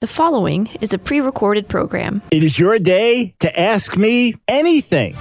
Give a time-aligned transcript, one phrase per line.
[0.00, 2.22] The following is a pre recorded program.
[2.32, 5.14] It is your day to ask me anything.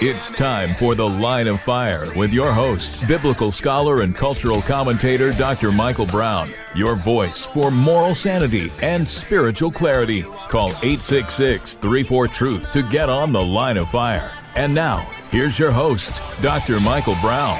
[0.00, 5.32] It's time for The Line of Fire with your host, biblical scholar and cultural commentator
[5.32, 5.72] Dr.
[5.72, 6.50] Michael Brown.
[6.76, 10.22] Your voice for moral sanity and spiritual clarity.
[10.22, 14.30] Call 866 34 Truth to get on The Line of Fire.
[14.54, 14.98] And now,
[15.32, 16.78] here's your host, Dr.
[16.78, 17.56] Michael Brown.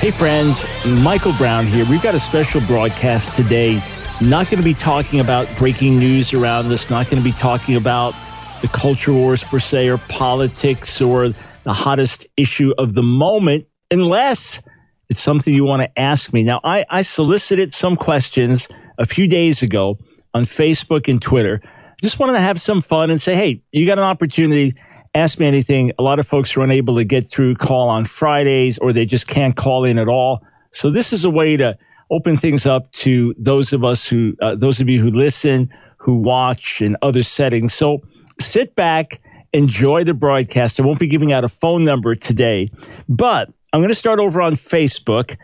[0.00, 1.86] Hey, friends, Michael Brown here.
[1.88, 3.80] We've got a special broadcast today
[4.20, 7.76] not going to be talking about breaking news around this, not going to be talking
[7.76, 8.14] about
[8.62, 14.62] the culture wars per se or politics or the hottest issue of the moment, unless
[15.08, 16.44] it's something you want to ask me.
[16.44, 19.98] Now, I, I solicited some questions a few days ago
[20.32, 21.60] on Facebook and Twitter.
[22.02, 24.74] Just wanted to have some fun and say, hey, you got an opportunity.
[25.14, 25.92] Ask me anything.
[25.98, 29.26] A lot of folks are unable to get through call on Fridays or they just
[29.26, 30.44] can't call in at all.
[30.72, 31.78] So this is a way to
[32.10, 36.16] open things up to those of us who, uh, those of you who listen, who
[36.16, 37.72] watch in other settings.
[37.72, 38.02] So
[38.40, 39.20] sit back,
[39.52, 40.78] enjoy the broadcast.
[40.78, 42.70] I won't be giving out a phone number today,
[43.08, 45.36] but I'm going to start over on Facebook.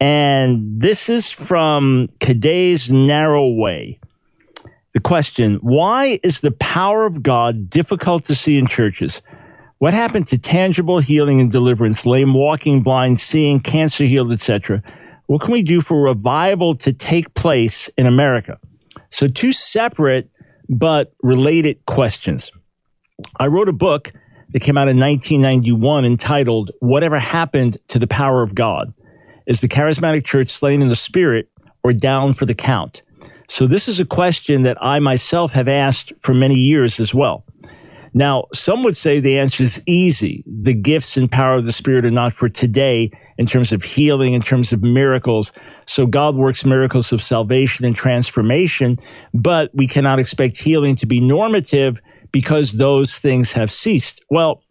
[0.00, 3.98] And this is from Caday's Narrow Way.
[4.92, 9.22] The question Why is the power of God difficult to see in churches?
[9.78, 14.82] What happened to tangible healing and deliverance, lame walking, blind seeing, cancer healed, etc.?
[15.26, 18.58] What can we do for revival to take place in America?
[19.10, 20.30] So, two separate
[20.68, 22.52] but related questions.
[23.38, 24.12] I wrote a book
[24.50, 28.92] that came out in 1991 entitled Whatever Happened to the Power of God?
[29.46, 31.48] Is the charismatic church slain in the spirit
[31.82, 33.02] or down for the count?
[33.48, 37.44] So, this is a question that I myself have asked for many years as well.
[38.12, 40.44] Now, some would say the answer is easy.
[40.46, 44.34] The gifts and power of the Spirit are not for today in terms of healing,
[44.34, 45.52] in terms of miracles.
[45.86, 48.98] So God works miracles of salvation and transformation,
[49.32, 52.00] but we cannot expect healing to be normative
[52.32, 54.22] because those things have ceased.
[54.30, 54.62] Well,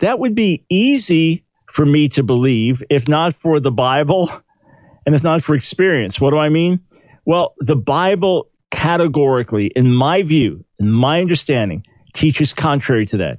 [0.00, 4.30] that would be easy for me to believe if not for the Bible
[5.06, 6.20] and if not for experience.
[6.20, 6.80] What do I mean?
[7.24, 13.38] Well, the Bible categorically, in my view, in my understanding, teaches contrary to that,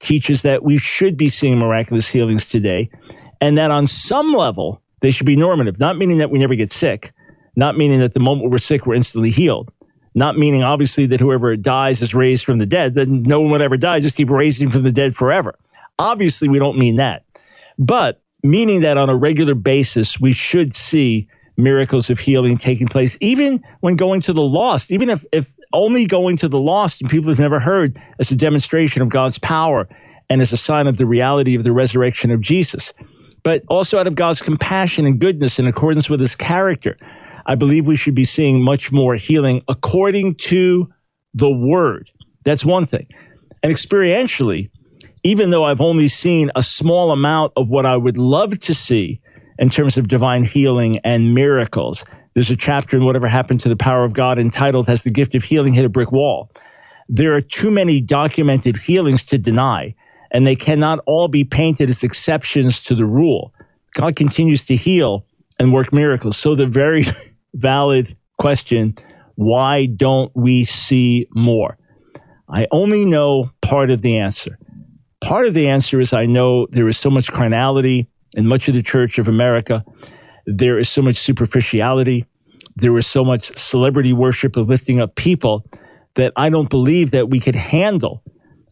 [0.00, 2.90] teaches that we should be seeing miraculous healings today
[3.42, 6.70] and that on some level, they should be normative, not meaning that we never get
[6.70, 7.12] sick,
[7.56, 9.72] not meaning that the moment we're sick, we're instantly healed,
[10.14, 13.60] not meaning obviously that whoever dies is raised from the dead, then no one would
[13.60, 15.58] ever die, just keep raising from the dead forever.
[15.98, 17.24] Obviously, we don't mean that,
[17.80, 21.26] but meaning that on a regular basis, we should see
[21.56, 26.06] miracles of healing taking place, even when going to the lost, even if, if only
[26.06, 29.88] going to the lost and people have never heard as a demonstration of God's power
[30.30, 32.94] and as a sign of the reality of the resurrection of Jesus
[33.42, 36.96] but also out of God's compassion and goodness in accordance with his character.
[37.44, 40.92] I believe we should be seeing much more healing according to
[41.34, 42.10] the word.
[42.44, 43.06] That's one thing.
[43.62, 44.70] And experientially,
[45.24, 49.20] even though I've only seen a small amount of what I would love to see
[49.58, 52.04] in terms of divine healing and miracles,
[52.34, 55.34] there's a chapter in Whatever Happened to the Power of God entitled Has the Gift
[55.34, 56.50] of Healing Hit a Brick Wall?
[57.08, 59.94] There are too many documented healings to deny
[60.32, 63.54] and they cannot all be painted as exceptions to the rule.
[63.94, 65.26] God continues to heal
[65.58, 66.38] and work miracles.
[66.38, 67.04] So the very
[67.54, 68.94] valid question,
[69.34, 71.76] why don't we see more?
[72.48, 74.58] I only know part of the answer.
[75.22, 78.74] Part of the answer is I know there is so much carnality in much of
[78.74, 79.84] the church of America.
[80.46, 82.24] There is so much superficiality.
[82.74, 85.66] There is so much celebrity worship of lifting up people
[86.14, 88.22] that I don't believe that we could handle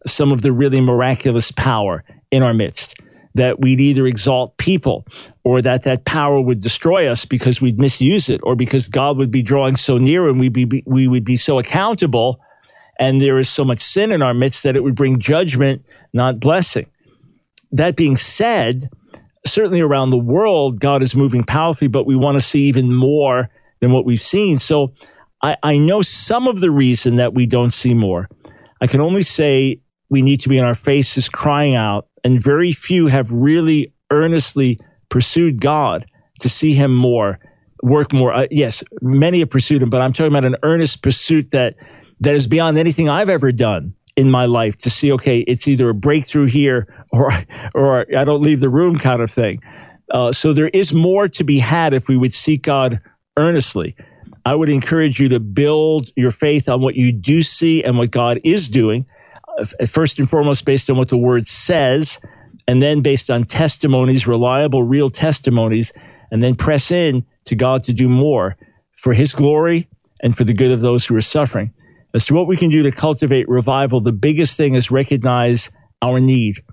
[0.05, 2.95] some of the really miraculous power in our midst.
[3.33, 5.05] That we'd either exalt people
[5.45, 9.31] or that that power would destroy us because we'd misuse it or because God would
[9.31, 12.41] be drawing so near and we'd be, we would be so accountable.
[12.99, 16.41] And there is so much sin in our midst that it would bring judgment, not
[16.41, 16.87] blessing.
[17.71, 18.89] That being said,
[19.45, 23.49] certainly around the world, God is moving powerfully, but we want to see even more
[23.79, 24.57] than what we've seen.
[24.57, 24.93] So
[25.41, 28.29] I, I know some of the reason that we don't see more.
[28.79, 29.80] I can only say
[30.11, 32.07] we need to be on our faces crying out.
[32.23, 34.77] And very few have really earnestly
[35.09, 36.05] pursued God
[36.41, 37.39] to see him more,
[37.81, 38.33] work more.
[38.33, 41.75] Uh, yes, many have pursued him, but I'm talking about an earnest pursuit that,
[42.19, 45.89] that is beyond anything I've ever done in my life to see, okay, it's either
[45.89, 47.31] a breakthrough here or,
[47.73, 49.61] or I don't leave the room kind of thing.
[50.11, 52.99] Uh, so there is more to be had if we would seek God
[53.37, 53.95] earnestly.
[54.45, 58.11] I would encourage you to build your faith on what you do see and what
[58.11, 59.05] God is doing
[59.57, 62.19] Uh, first and foremost based on what the word says,
[62.67, 65.91] and then based on testimonies, reliable, real testimonies,
[66.31, 68.55] and then press in to God to do more
[68.93, 69.89] for his glory
[70.21, 71.73] and for the good of those who are suffering.
[72.13, 75.71] As to what we can do to cultivate revival, the biggest thing is recognize
[76.01, 76.63] our need,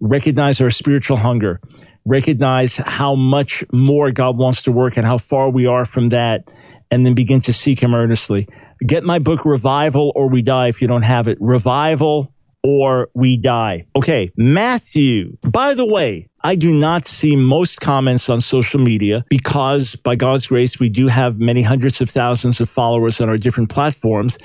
[0.00, 1.60] recognize our spiritual hunger,
[2.04, 6.48] recognize how much more God wants to work and how far we are from that,
[6.90, 8.48] and then begin to seek Him earnestly.
[8.86, 11.38] Get my book, Revival or We Die, if you don't have it.
[11.40, 12.32] Revival
[12.62, 13.86] or we die.
[13.96, 15.38] Okay, Matthew.
[15.42, 20.46] By the way, I do not see most comments on social media because by God's
[20.46, 24.36] grace, we do have many hundreds of thousands of followers on our different platforms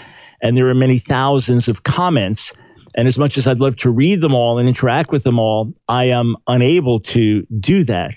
[0.42, 2.54] and there are many thousands of comments.
[2.96, 5.74] And as much as I'd love to read them all and interact with them all,
[5.90, 8.16] I am unable to do that.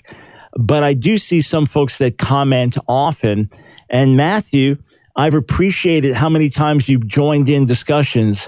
[0.57, 3.49] But I do see some folks that comment often.
[3.89, 4.77] And Matthew,
[5.19, 8.47] I've appreciated how many times you've joined in discussions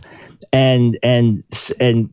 [0.53, 1.43] and and
[1.81, 2.09] and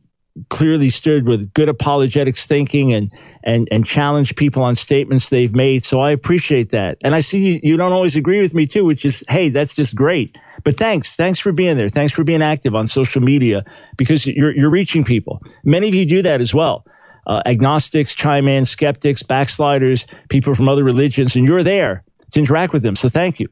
[0.49, 3.09] clearly stood with good apologetics thinking and
[3.41, 5.85] and and challenge people on statements they've made.
[5.85, 6.97] So I appreciate that.
[7.05, 9.73] And I see you, you don't always agree with me too, which is hey, that's
[9.73, 10.37] just great.
[10.65, 11.87] But thanks, thanks for being there.
[11.87, 13.63] Thanks for being active on social media
[13.95, 15.41] because you're you're reaching people.
[15.63, 16.85] Many of you do that as well.
[17.25, 22.73] Uh, agnostics, chime in, skeptics, backsliders, people from other religions, and you're there to interact
[22.73, 22.97] with them.
[22.97, 23.47] So thank you.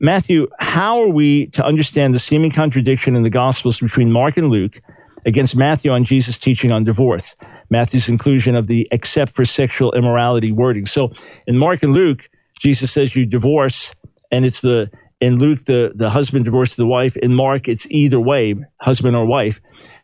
[0.00, 4.48] Matthew, how are we to understand the seeming contradiction in the Gospels between Mark and
[4.48, 4.80] Luke
[5.26, 7.34] against Matthew on Jesus' teaching on divorce?
[7.70, 10.86] Matthew's inclusion of the except for sexual immorality wording.
[10.86, 11.10] So
[11.46, 12.28] in Mark and Luke,
[12.58, 13.94] Jesus says you divorce,
[14.30, 14.90] and it's the
[15.20, 17.16] in Luke the the husband divorces the wife.
[17.16, 19.60] In Mark, it's either way, husband or wife.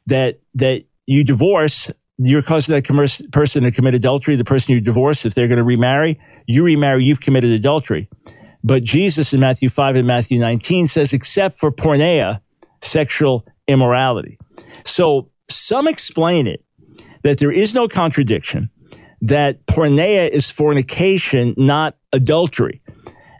[0.06, 4.36] That that you divorce, you're causing that commerce, person to commit adultery.
[4.36, 8.08] The person you divorce, if they're going to remarry, you remarry, you've committed adultery.
[8.64, 12.40] But Jesus in Matthew 5 and Matthew 19 says, except for porneia,
[12.80, 14.38] sexual immorality.
[14.84, 16.64] So some explain it
[17.22, 18.70] that there is no contradiction,
[19.20, 22.80] that porneia is fornication, not adultery.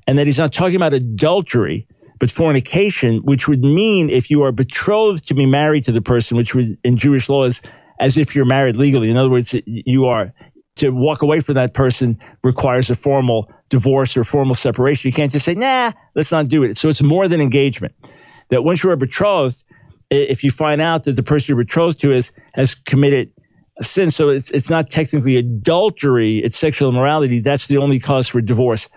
[0.06, 1.88] And that he's not talking about adultery,
[2.20, 6.36] but fornication, which would mean if you are betrothed to be married to the person,
[6.36, 7.62] which would in Jewish law is
[7.98, 9.10] as if you're married legally.
[9.10, 10.34] In other words, you are
[10.76, 15.08] to walk away from that person requires a formal divorce or formal separation.
[15.08, 16.78] You can't just say, nah, let's not do it.
[16.78, 17.92] So it's more than engagement.
[18.50, 19.64] That once you are betrothed,
[20.10, 23.32] if you find out that the person you're betrothed to is, has committed
[23.80, 28.28] a sin, so it's, it's not technically adultery, it's sexual immorality, that's the only cause
[28.28, 28.88] for divorce.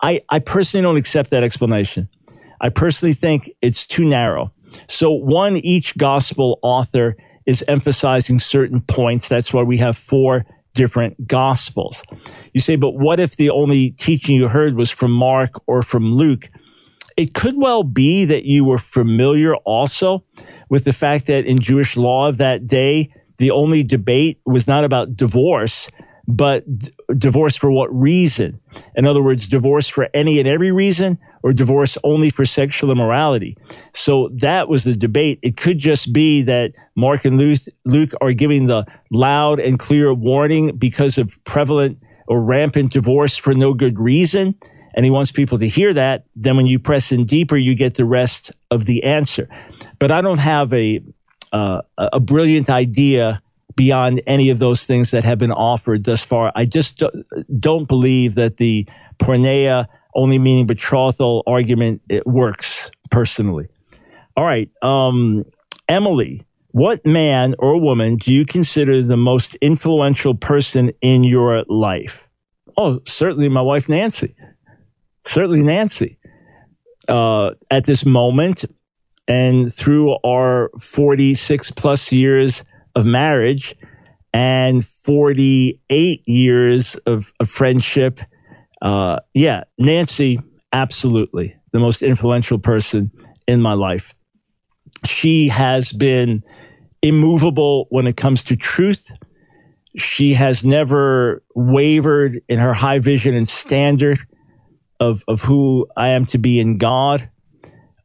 [0.00, 2.08] I, I personally don't accept that explanation.
[2.60, 4.52] I personally think it's too narrow.
[4.86, 9.28] So one, each gospel author is emphasizing certain points.
[9.28, 12.04] That's why we have four different gospels.
[12.52, 16.14] You say, but what if the only teaching you heard was from Mark or from
[16.14, 16.48] Luke?
[17.16, 20.24] It could well be that you were familiar also
[20.70, 24.84] with the fact that in Jewish law of that day, the only debate was not
[24.84, 25.90] about divorce,
[26.26, 28.60] but d- divorce for what reason?
[28.94, 33.56] In other words, divorce for any and every reason or divorce only for sexual immorality.
[33.92, 35.38] So that was the debate.
[35.42, 37.38] It could just be that Mark and
[37.84, 43.54] Luke, are giving the loud and clear warning because of prevalent or rampant divorce for
[43.54, 44.54] no good reason.
[44.94, 46.26] And he wants people to hear that.
[46.36, 49.48] Then when you press in deeper, you get the rest of the answer.
[49.98, 51.00] But I don't have a,
[51.52, 53.42] uh, a brilliant idea
[53.74, 56.52] beyond any of those things that have been offered thus far.
[56.54, 57.02] I just
[57.58, 58.86] don't believe that the
[59.18, 63.68] porneia only meaning betrothal argument it works personally.
[64.36, 65.44] All right, um,
[65.88, 72.28] Emily, what man or woman do you consider the most influential person in your life?
[72.76, 74.34] Oh, certainly my wife Nancy.
[75.24, 76.18] Certainly Nancy.
[77.08, 78.64] Uh, at this moment,
[79.28, 83.74] and through our 46 plus years of marriage
[84.32, 88.20] and 48 years of, of friendship
[88.82, 90.40] uh, yeah, Nancy,
[90.72, 93.10] absolutely the most influential person
[93.48, 94.14] in my life.
[95.06, 96.44] She has been
[97.00, 99.10] immovable when it comes to truth.
[99.96, 104.18] She has never wavered in her high vision and standard
[105.00, 107.28] of, of who I am to be in God.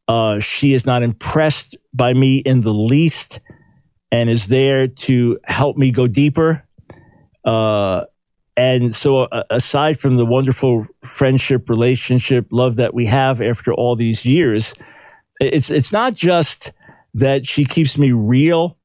[0.08, 3.42] Uh, she is not impressed by me in the least
[4.12, 6.66] and is there to help me go deeper.
[7.44, 8.06] Uh,
[8.58, 13.96] and so, uh, aside from the wonderful friendship, relationship, love that we have after all
[13.96, 14.74] these years,
[15.40, 16.72] it's it's not just
[17.14, 18.76] that she keeps me real.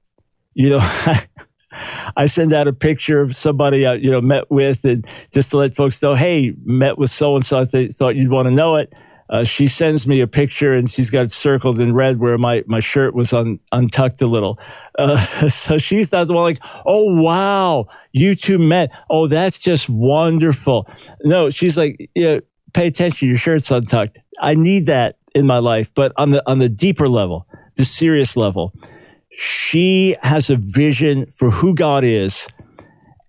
[0.52, 0.80] You know,
[2.16, 5.56] I send out a picture of somebody I you know met with, and just to
[5.56, 7.60] let folks know, hey, met with so and so.
[7.60, 8.92] I th- thought you'd want to know it.
[9.32, 12.80] Uh, she sends me a picture, and she's got circled in red where my my
[12.80, 14.60] shirt was un, untucked a little.
[14.98, 15.16] Uh,
[15.48, 18.90] so she's not the one like, oh, wow, you two met.
[19.08, 20.86] Oh, that's just wonderful.
[21.24, 22.40] No, she's like, yeah,
[22.74, 23.26] pay attention.
[23.26, 24.18] Your shirt's untucked.
[24.38, 27.46] I need that in my life, but on the on the deeper level,
[27.76, 28.74] the serious level,
[29.30, 32.48] she has a vision for who God is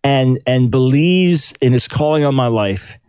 [0.04, 3.00] and and believes in his calling on my life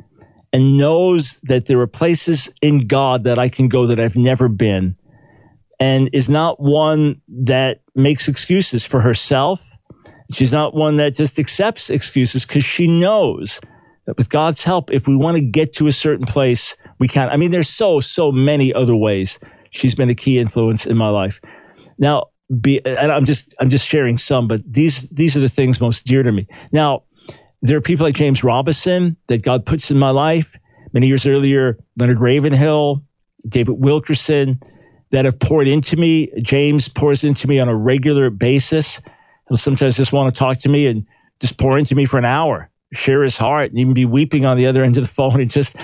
[0.55, 4.49] and knows that there are places in God that I can go that I've never
[4.49, 4.97] been
[5.81, 9.69] and is not one that makes excuses for herself.
[10.33, 13.61] She's not one that just accepts excuses because she knows
[14.07, 17.31] that with God's help, if we want to get to a certain place, we can.
[17.31, 21.09] I mean, there's so, so many other ways she's been a key influence in my
[21.09, 21.41] life.
[21.99, 22.27] Now,
[22.61, 26.07] be, and I'm just, I'm just sharing some, but these, these are the things most
[26.07, 26.47] dear to me.
[26.71, 27.03] Now,
[27.65, 30.59] there are people like James Robison that God puts in my life.
[30.93, 33.03] Many years earlier, Leonard Ravenhill,
[33.49, 34.61] David Wilkerson
[35.13, 36.31] that have poured into me.
[36.43, 39.01] James pours into me on a regular basis.
[39.49, 41.07] He'll sometimes just want to talk to me and
[41.41, 44.59] just pour into me for an hour, share his heart, and even be weeping on
[44.59, 45.75] the other end of the phone and just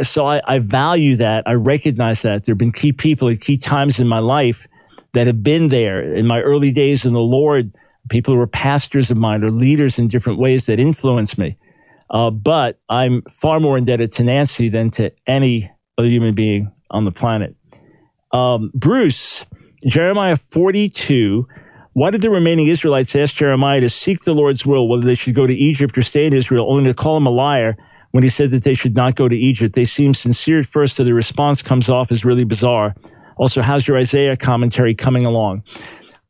[0.00, 1.44] so I, I value that.
[1.46, 4.66] I recognize that there have been key people at key times in my life
[5.12, 7.72] that have been there in my early days in the Lord,
[8.08, 11.56] people who were pastors of mine or leaders in different ways that influenced me.
[12.10, 17.04] Uh, but I'm far more indebted to Nancy than to any other human being on
[17.04, 17.54] the planet.
[18.32, 19.44] Um, Bruce,
[19.86, 21.46] Jeremiah 42.
[21.92, 25.34] Why did the remaining Israelites ask Jeremiah to seek the Lord's will, whether they should
[25.34, 27.76] go to Egypt or stay in Israel, only to call him a liar
[28.12, 29.74] when he said that they should not go to Egypt?
[29.74, 32.94] They seem sincere at first, so the response comes off as really bizarre.
[33.36, 35.64] Also, how's your Isaiah commentary coming along?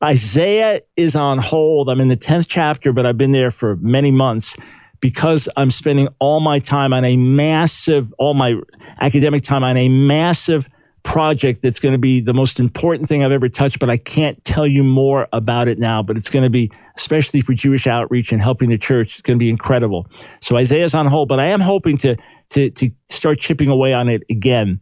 [0.03, 1.91] Isaiah is on hold.
[1.91, 4.57] I'm in the 10th chapter, but I've been there for many months
[5.01, 8.55] because I'm spending all my time on a massive, all my
[9.01, 10.69] academic time on a massive
[11.03, 14.43] project that's going to be the most important thing I've ever touched, but I can't
[14.45, 16.03] tell you more about it now.
[16.03, 19.39] But it's going to be, especially for Jewish outreach and helping the church, it's going
[19.39, 20.07] to be incredible.
[20.41, 22.17] So Isaiah's on hold, but I am hoping to,
[22.51, 24.81] to, to start chipping away on it again.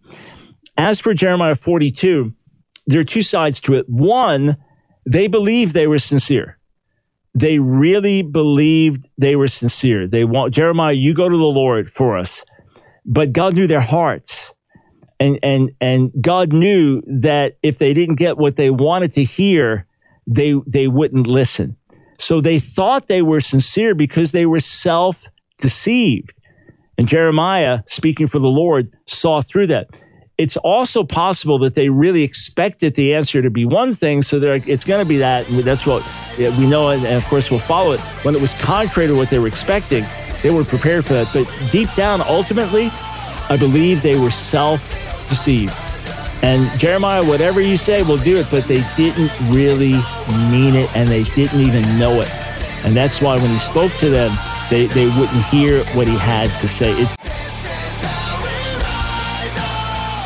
[0.77, 2.33] As for Jeremiah 42,
[2.87, 3.89] there are two sides to it.
[3.89, 4.57] One,
[5.09, 6.59] they believed they were sincere.
[7.35, 10.07] They really believed they were sincere.
[10.07, 12.45] They want, Jeremiah, you go to the Lord for us.
[13.07, 14.53] But God knew their hearts.
[15.19, 19.87] And, and, and God knew that if they didn't get what they wanted to hear,
[20.27, 21.77] they, they wouldn't listen.
[22.19, 25.25] So they thought they were sincere because they were self
[25.57, 26.35] deceived.
[26.99, 29.89] And Jeremiah, speaking for the Lord, saw through that
[30.39, 34.53] it's also possible that they really expected the answer to be one thing, so they're
[34.55, 35.47] like, it's going to be that.
[35.49, 36.07] That's what
[36.39, 38.01] we know, and of course we'll follow it.
[38.23, 40.05] When it was contrary to what they were expecting,
[40.45, 41.29] they were prepared for that.
[41.33, 42.89] But deep down, ultimately,
[43.51, 45.75] I believe they were self-deceived.
[46.41, 49.95] And Jeremiah, whatever you say, will do it, but they didn't really
[50.53, 52.33] mean it, and they didn't even know it.
[52.85, 54.31] And that's why when he spoke to them,
[54.71, 56.93] they, they wouldn't hear what he had to say.
[56.93, 57.17] It's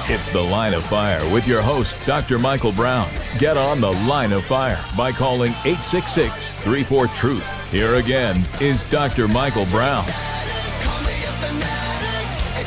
[0.07, 2.37] It's The Line of Fire with your host, Dr.
[2.37, 3.09] Michael Brown.
[3.39, 7.71] Get on The Line of Fire by calling 866 34 Truth.
[7.71, 9.29] Here again is Dr.
[9.29, 10.05] Michael Brown.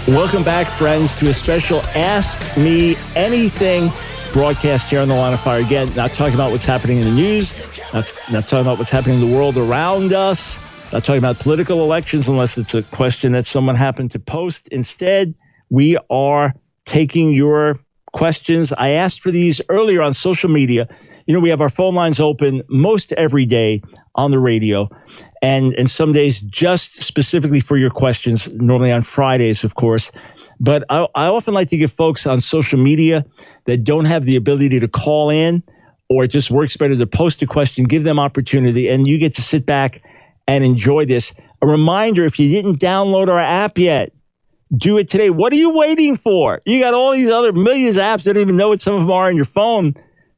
[0.08, 3.92] Welcome back, friends, to a special Ask Me Anything
[4.32, 5.60] broadcast here on The Line of Fire.
[5.60, 7.54] Again, not talking about what's happening in the news,
[7.94, 10.63] not, not talking about what's happening in the world around us,
[10.94, 14.70] not talking about political elections unless it's a question that someone happened to post.
[14.70, 15.36] Instead,
[15.70, 16.54] we are
[16.86, 17.80] taking your
[18.13, 18.72] questions.
[18.74, 20.88] I asked for these earlier on social media.
[21.27, 23.82] You know, we have our phone lines open most every day
[24.13, 24.89] on the radio
[25.42, 30.12] and, and some days just specifically for your questions, normally on Fridays, of course.
[30.60, 33.25] But I, I often like to give folks on social media
[33.65, 35.63] that don't have the ability to call in
[36.10, 39.34] or it just works better to post a question, give them opportunity, and you get
[39.36, 40.01] to sit back
[40.48, 41.34] and enjoy this.
[41.62, 44.12] A reminder if you didn't download our app yet,
[44.75, 45.29] do it today.
[45.29, 46.62] What are you waiting for?
[46.65, 48.25] You got all these other millions of apps.
[48.25, 49.93] You don't even know what some of them are on your phone.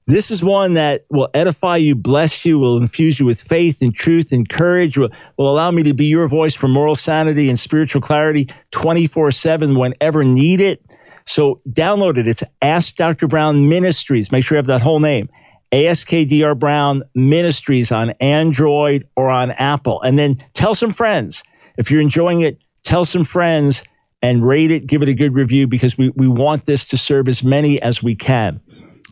[0.06, 3.94] This is one that will edify you, bless you, will infuse you with faith and
[3.94, 7.60] truth and courage, will, will allow me to be your voice for moral sanity and
[7.60, 10.80] spiritual clarity 24 7 whenever needed.
[11.26, 12.26] So download it.
[12.26, 13.28] It's Ask Dr.
[13.28, 14.32] Brown Ministries.
[14.32, 15.30] Make sure you have that whole name.
[15.74, 20.02] ASKDR Brown Ministries on Android or on Apple.
[20.02, 21.44] And then tell some friends.
[21.78, 23.84] If you're enjoying it, tell some friends
[24.22, 27.28] and rate it, give it a good review because we, we want this to serve
[27.28, 28.60] as many as we can.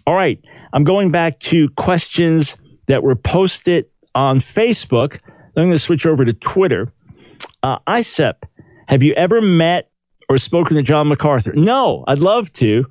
[0.08, 0.40] All right.
[0.74, 2.58] I'm going back to questions
[2.88, 5.20] that were posted on Facebook.
[5.56, 6.92] I'm going to switch over to Twitter.
[7.64, 8.44] Uh, ISEP,
[8.88, 9.90] have you ever met
[10.30, 11.54] or spoken to John MacArthur?
[11.56, 12.86] No, I'd love to.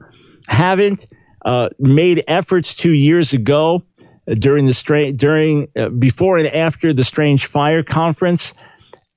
[0.49, 1.06] Haven't.
[1.44, 3.83] Uh, made efforts two years ago
[4.26, 8.54] uh, during the strange, during, uh, before and after the Strange Fire Conference.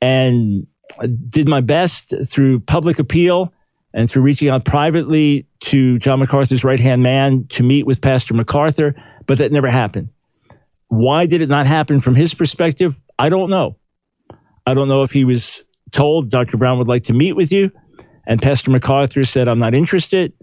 [0.01, 0.67] And
[1.27, 3.53] did my best through public appeal
[3.93, 8.33] and through reaching out privately to John MacArthur's right hand man to meet with Pastor
[8.33, 10.09] MacArthur, but that never happened.
[10.87, 12.99] Why did it not happen from his perspective?
[13.19, 13.77] I don't know.
[14.65, 16.57] I don't know if he was told Dr.
[16.57, 17.71] Brown would like to meet with you
[18.27, 20.33] and Pastor MacArthur said, I'm not interested,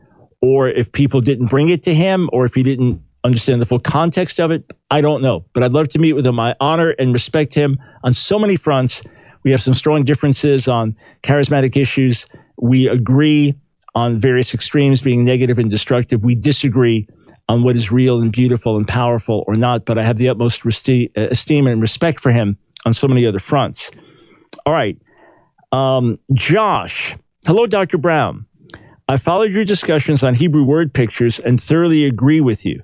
[0.41, 3.79] or if people didn't bring it to him, or if he didn't understand the full
[3.79, 4.71] context of it.
[4.91, 6.41] I don't know, but I'd love to meet with him.
[6.41, 9.03] I honor and respect him on so many fronts.
[9.45, 12.27] We have some strong differences on charismatic issues.
[12.57, 13.55] We agree
[13.95, 16.25] on various extremes being negative and destructive.
[16.25, 17.07] We disagree
[17.49, 20.65] on what is real and beautiful and powerful or not, but I have the utmost
[20.65, 23.91] esteem and respect for him on so many other fronts.
[24.67, 24.99] All right.
[25.73, 27.99] Um, Josh, hello, Dr.
[27.99, 28.47] Brown.
[29.09, 32.83] I followed your discussions on Hebrew word pictures and thoroughly agree with you.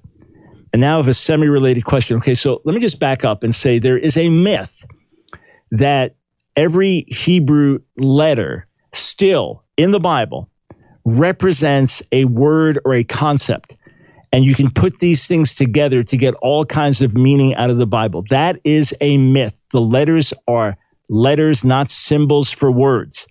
[0.72, 2.18] And now I have a semi related question.
[2.18, 4.84] Okay, so let me just back up and say there is a myth
[5.70, 6.16] that
[6.60, 10.50] every Hebrew letter still in the Bible
[11.06, 13.78] represents a word or a concept.
[14.30, 17.78] And you can put these things together to get all kinds of meaning out of
[17.78, 18.24] the Bible.
[18.28, 19.64] That is a myth.
[19.72, 20.76] The letters are
[21.08, 23.26] letters, not symbols for words.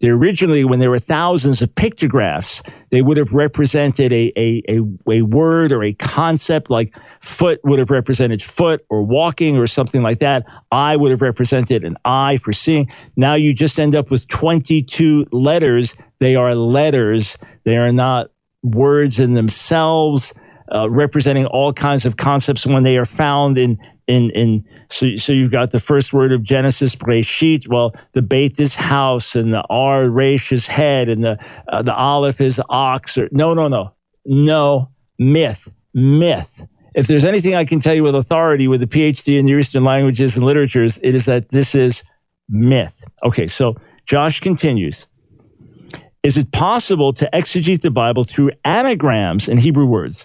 [0.00, 2.62] They originally, when there were thousands of pictographs,
[2.94, 7.80] they would have represented a, a, a, a, word or a concept like foot would
[7.80, 10.44] have represented foot or walking or something like that.
[10.70, 12.88] Eye would have represented an eye for seeing.
[13.16, 15.96] Now you just end up with 22 letters.
[16.20, 17.36] They are letters.
[17.64, 18.30] They are not
[18.62, 20.32] words in themselves,
[20.72, 25.32] uh, representing all kinds of concepts when they are found in in in so so
[25.32, 27.68] you've got the first word of Genesis Breshit.
[27.68, 31.94] Well, the Beit is house, and the R Resh is head, and the uh, the
[31.94, 33.16] Aleph is ox.
[33.16, 33.94] Or no, no, no,
[34.26, 36.66] no myth, myth.
[36.94, 39.84] If there's anything I can tell you with authority, with a PhD in Near Eastern
[39.84, 42.04] languages and literatures, it is that this is
[42.48, 43.04] myth.
[43.24, 43.74] Okay, so
[44.06, 45.08] Josh continues.
[46.22, 50.24] Is it possible to exegete the Bible through anagrams in Hebrew words?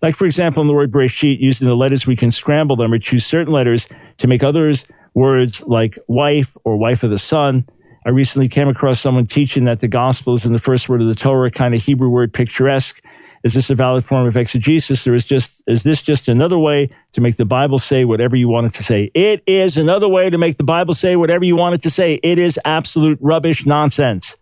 [0.00, 2.98] Like, for example, in the word Breshit, using the letters, we can scramble them or
[2.98, 3.88] choose certain letters
[4.18, 7.66] to make others words like wife or wife of the son.
[8.06, 11.08] I recently came across someone teaching that the gospel is in the first word of
[11.08, 13.02] the Torah, kind of Hebrew word picturesque.
[13.44, 16.90] Is this a valid form of exegesis, or is just is this just another way
[17.12, 19.10] to make the Bible say whatever you want it to say?
[19.14, 22.14] It is another way to make the Bible say whatever you want it to say.
[22.22, 24.36] It is absolute rubbish nonsense.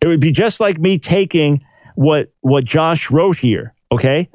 [0.00, 4.28] It would be just like me taking what what Josh wrote here, okay,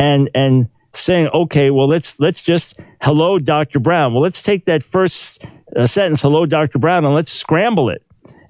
[0.00, 3.78] and and saying, okay, well let's let's just hello, Dr.
[3.78, 4.12] Brown.
[4.12, 5.44] Well, let's take that first
[5.76, 6.78] uh, sentence, hello, Dr.
[6.78, 8.02] Brown, and let's scramble it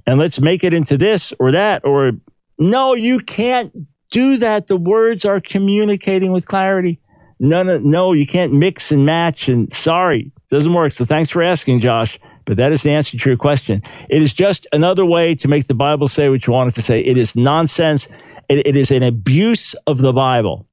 [0.06, 2.12] and let's make it into this or that or
[2.58, 3.72] no, you can't
[4.10, 4.66] do that.
[4.66, 7.00] The words are communicating with clarity.
[7.38, 9.48] None of, no, you can't mix and match.
[9.48, 10.92] And sorry, doesn't work.
[10.92, 12.18] So thanks for asking, Josh.
[12.44, 13.82] But that is the answer to your question.
[14.10, 16.82] It is just another way to make the Bible say what you want it to
[16.82, 17.00] say.
[17.00, 18.08] It is nonsense.
[18.48, 20.66] it, it is an abuse of the Bible.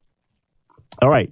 [1.02, 1.32] All right.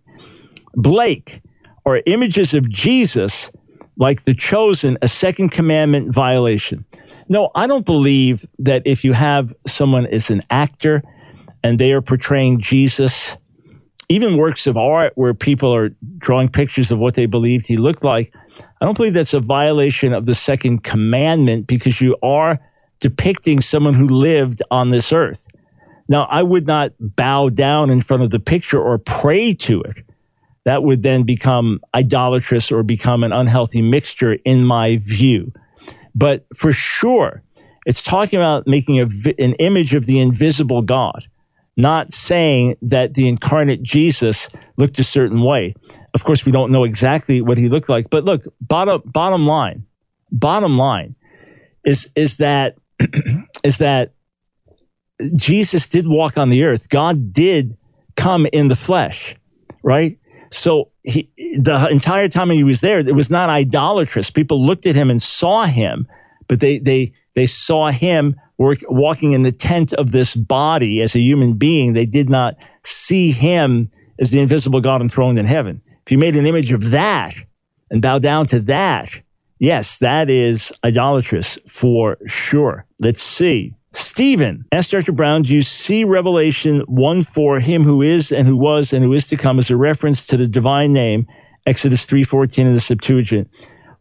[0.76, 1.42] Blake
[1.86, 3.52] are images of Jesus
[3.98, 6.86] like the chosen, a second commandment violation.
[7.30, 11.02] No, I don't believe that if you have someone as an actor
[11.64, 13.38] and they are portraying Jesus,
[14.10, 18.04] even works of art where people are drawing pictures of what they believed he looked
[18.04, 18.32] like,
[18.82, 22.60] I don't believe that's a violation of the second commandment because you are
[23.00, 25.48] depicting someone who lived on this earth.
[26.08, 30.04] Now, I would not bow down in front of the picture or pray to it.
[30.66, 35.52] That would then become idolatrous or become an unhealthy mixture in my view.
[36.16, 37.44] But for sure,
[37.86, 41.28] it's talking about making a, an image of the invisible God,
[41.78, 45.76] not saying that the incarnate Jesus looked a certain way.
[46.14, 49.86] Of course, we don't know exactly what he looked like, but look, bottom, bottom line,
[50.32, 51.16] bottom line
[51.84, 52.78] is, is that,
[53.64, 54.14] is that
[55.36, 56.90] Jesus did walk on the earth.
[56.90, 57.78] God did
[58.16, 59.36] come in the flesh,
[59.84, 60.18] right?
[60.52, 64.30] So he, the entire time he was there, it was not idolatrous.
[64.30, 66.08] People looked at him and saw him,
[66.48, 71.16] but they, they, they saw him work, walking in the tent of this body as
[71.16, 71.94] a human being.
[71.94, 75.82] They did not see him as the invisible God enthroned in heaven.
[76.06, 77.34] If you made an image of that
[77.90, 79.10] and bow down to that,
[79.60, 82.86] yes, that is idolatrous for sure.
[83.02, 83.74] Let's see.
[83.96, 85.14] Stephen asked Dr.
[85.14, 89.14] Brown, do you see Revelation 1 4, him who is and who was and who
[89.14, 91.26] is to come as a reference to the divine name,
[91.66, 93.50] Exodus 3.14 in the Septuagint?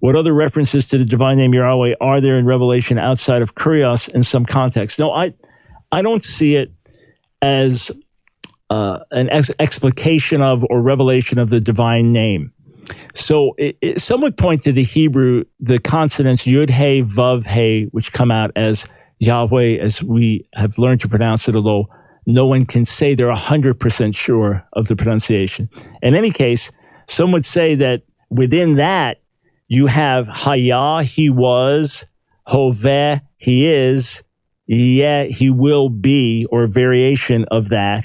[0.01, 4.13] What other references to the divine name Yahweh are there in Revelation outside of Kurios
[4.13, 4.99] in some context?
[4.99, 5.33] No, I,
[5.93, 6.73] I don't see it
[7.41, 7.93] as
[8.71, 12.53] uh, an ex- explication of or revelation of the divine name.
[13.15, 17.85] So it, it, some would point to the Hebrew, the consonants Yud He Vav He,
[17.93, 21.89] which come out as Yahweh, as we have learned to pronounce it, although
[22.27, 25.69] no one can say they're 100% sure of the pronunciation.
[26.03, 26.71] In any case,
[27.07, 29.21] some would say that within that,
[29.69, 32.07] you have Hayah, he was,
[32.49, 34.23] Hoveh, he is,
[34.67, 38.05] yet he will be, or a variation of that.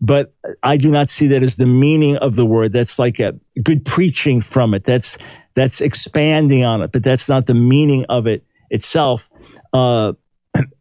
[0.00, 2.72] But I do not see that as the meaning of the word.
[2.72, 4.84] That's like a good preaching from it.
[4.84, 5.16] That's,
[5.54, 9.30] that's expanding on it, but that's not the meaning of it itself.
[9.72, 10.12] Uh,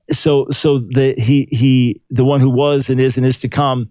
[0.09, 3.89] so, so the, he, he, the one who was and is and is to come,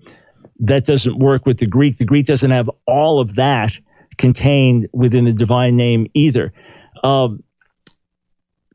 [0.61, 1.99] that doesn't work with the Greek.
[1.99, 3.73] The Greek doesn't have all of that
[4.19, 6.53] contained within the divine name either.
[7.03, 7.43] Um,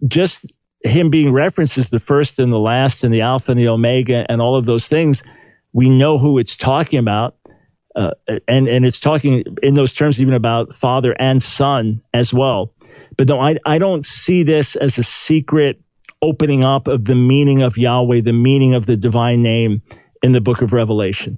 [0.07, 0.51] just
[0.83, 4.25] him being referenced as the first and the last and the Alpha and the Omega
[4.29, 5.23] and all of those things,
[5.73, 7.35] we know who it's talking about.
[7.95, 8.11] Uh,
[8.47, 12.73] and, and it's talking in those terms even about father and son as well.
[13.17, 15.81] But no, I, I don't see this as a secret
[16.21, 19.81] opening up of the meaning of Yahweh, the meaning of the divine name
[20.21, 21.37] in the book of Revelation.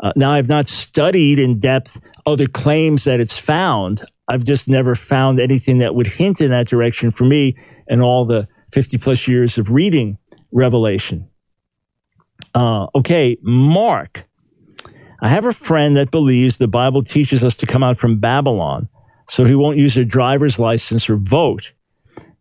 [0.00, 4.02] Uh, now, I've not studied in depth other claims that it's found.
[4.26, 8.24] I've just never found anything that would hint in that direction for me in all
[8.24, 10.18] the 50 plus years of reading
[10.50, 11.28] Revelation.
[12.54, 14.28] Uh, okay, Mark.
[15.22, 18.88] I have a friend that believes the Bible teaches us to come out from Babylon,
[19.28, 21.72] so he won't use a driver's license or vote.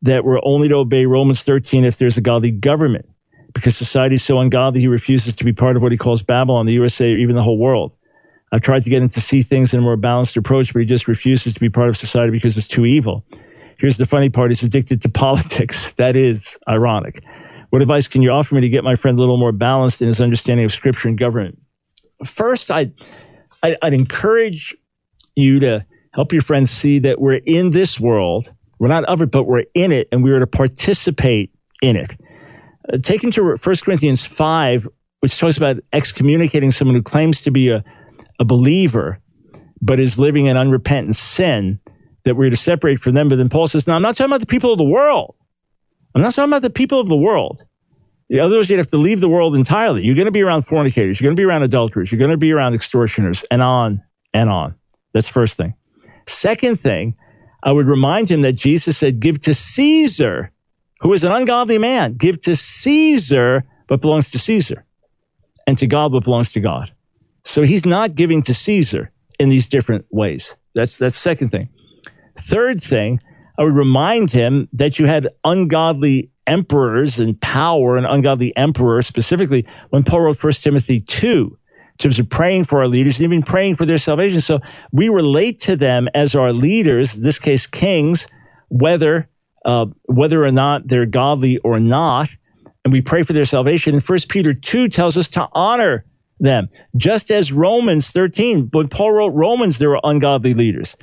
[0.02, 3.08] That we're only to obey Romans 13 if there's a godly government.
[3.54, 6.66] Because society is so ungodly, he refuses to be part of what he calls Babylon,
[6.66, 7.94] the USA, or even the whole world.
[8.52, 10.86] I've tried to get him to see things in a more balanced approach, but he
[10.86, 13.26] just refuses to be part of society because it's too evil.
[13.80, 14.52] Here's the funny part.
[14.52, 15.94] He's addicted to politics.
[15.94, 17.24] That is ironic.
[17.70, 20.08] What advice can you offer me to get my friend a little more balanced in
[20.08, 21.60] his understanding of scripture and government?
[22.26, 22.94] First, I'd,
[23.64, 24.76] I'd encourage
[25.36, 28.54] you to help your friends see that we're in this world.
[28.82, 31.52] We're not of it, but we're in it and we are to participate
[31.84, 32.17] in it.
[32.91, 34.88] Uh, take him to 1 Corinthians 5,
[35.20, 37.84] which talks about excommunicating someone who claims to be a,
[38.39, 39.20] a believer,
[39.84, 41.80] but is living in unrepentant sin
[42.24, 43.28] that we're to separate from them.
[43.28, 45.38] But then Paul says, no, I'm not talking about the people of the world.
[46.15, 47.63] I'm not talking about the people of the world.
[48.32, 50.04] In other words, you'd have to leave the world entirely.
[50.04, 51.22] You're going to be around fornicators.
[51.22, 52.12] You're going to be around adulterers.
[52.12, 54.02] You're going to be around extortioners and on
[54.34, 54.74] and on.
[55.13, 55.76] That's first thing.
[56.26, 57.15] Second thing,
[57.63, 60.52] I would remind him that Jesus said, give to Caesar,
[61.02, 64.86] who is an ungodly man, give to Caesar what belongs to Caesar
[65.67, 66.91] and to God what belongs to God.
[67.43, 70.56] So he's not giving to Caesar in these different ways.
[70.74, 71.69] That's, that's second thing.
[72.38, 73.19] Third thing,
[73.60, 79.65] I would remind him that you had ungodly emperors and power and ungodly emperor specifically
[79.89, 81.61] when Paul wrote 1 Timothy 2 in
[82.02, 84.42] terms of praying for our leaders and even praying for their salvation.
[84.42, 84.60] So
[84.92, 88.28] we relate to them as our leaders, in this case, kings,
[88.70, 89.30] whether,
[89.66, 92.30] uh, whether or not they're godly or not.
[92.84, 93.94] And we pray for their salvation.
[93.94, 96.06] And 1 Peter 2 tells us to honor
[96.40, 100.98] them, just as Romans 13, when Paul wrote Romans, there were ungodly leaders.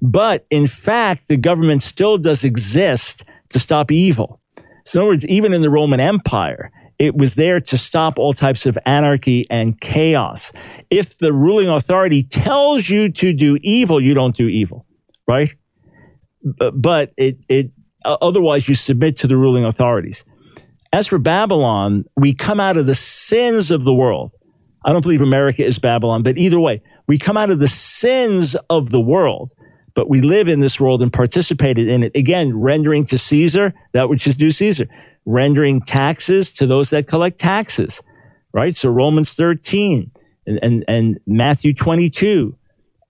[0.00, 4.40] But in fact, the government still does exist to stop evil.
[4.84, 8.32] So in other words, even in the Roman Empire, it was there to stop all
[8.32, 10.52] types of anarchy and chaos.
[10.90, 14.86] If the ruling authority tells you to do evil, you don't do evil,
[15.26, 15.54] right?
[16.74, 17.70] But it, it,
[18.04, 20.24] otherwise you submit to the ruling authorities.
[20.92, 24.34] As for Babylon, we come out of the sins of the world.
[24.84, 28.56] I don't believe America is Babylon, but either way, we come out of the sins
[28.68, 29.52] of the world
[29.94, 32.12] but we live in this world and participated in it.
[32.14, 34.86] Again, rendering to Caesar that which is due Caesar,
[35.24, 38.02] rendering taxes to those that collect taxes,
[38.52, 38.74] right?
[38.74, 40.10] So Romans 13
[40.46, 42.56] and, and, and Matthew 22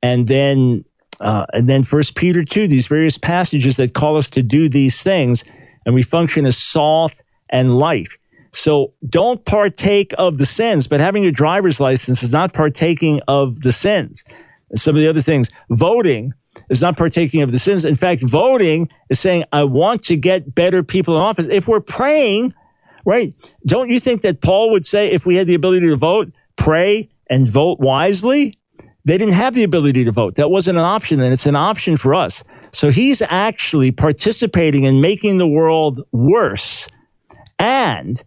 [0.03, 0.85] and then,
[1.20, 5.03] uh, and then first Peter 2, these various passages that call us to do these
[5.03, 5.44] things
[5.87, 8.09] and we function as salt and light.
[8.53, 13.61] So don't partake of the sins, but having a driver's license is not partaking of
[13.62, 14.25] the sins.
[14.70, 16.35] And some of the other things, voting,
[16.70, 17.85] is not partaking of the sins.
[17.85, 21.48] In fact, voting is saying, I want to get better people in office.
[21.48, 22.55] If we're praying,
[23.05, 23.35] right?
[23.66, 27.11] Don't you think that Paul would say, if we had the ability to vote, pray
[27.29, 28.59] and vote wisely?
[29.05, 30.37] They didn't have the ability to vote.
[30.37, 32.44] That wasn't an option, and it's an option for us.
[32.72, 36.88] So he's actually participating in making the world worse
[37.59, 38.22] and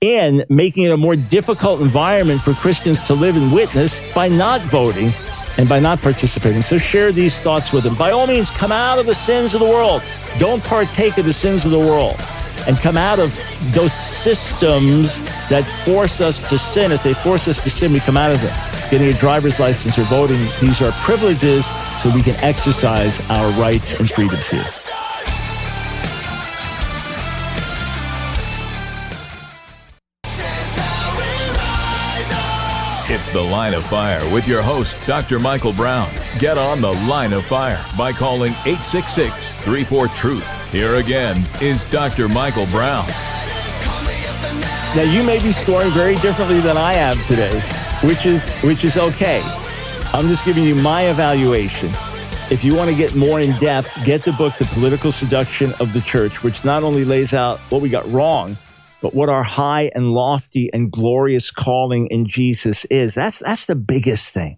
[0.00, 4.60] in making it a more difficult environment for Christians to live and witness by not
[4.62, 5.12] voting
[5.58, 6.62] and by not participating.
[6.62, 7.94] So share these thoughts with them.
[7.94, 10.02] By all means, come out of the sins of the world.
[10.38, 12.20] Don't partake of the sins of the world
[12.66, 13.36] and come out of
[13.72, 16.92] those systems that force us to sin.
[16.92, 18.56] If they force us to sin, we come out of them.
[18.90, 21.66] Getting a driver's license or voting, these are privileges
[22.00, 24.81] so we can exercise our rights and freedoms here.
[33.14, 35.38] It's The Line of Fire with your host, Dr.
[35.38, 36.10] Michael Brown.
[36.38, 40.72] Get on The Line of Fire by calling 866 34 Truth.
[40.72, 42.26] Here again is Dr.
[42.26, 43.06] Michael Brown.
[44.96, 47.60] Now you may be scoring very differently than I am today,
[48.02, 49.42] which is which is okay.
[50.14, 51.90] I'm just giving you my evaluation.
[52.50, 55.92] If you want to get more in depth, get the book The Political Seduction of
[55.92, 58.56] the Church, which not only lays out what we got wrong,
[59.02, 63.14] but what our high and lofty and glorious calling in Jesus is.
[63.14, 64.56] That's that's the biggest thing.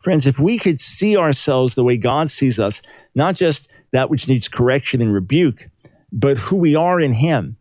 [0.00, 2.80] Friends, if we could see ourselves the way God sees us,
[3.14, 5.68] not just that which needs correction and rebuke,
[6.12, 7.56] but who we are in him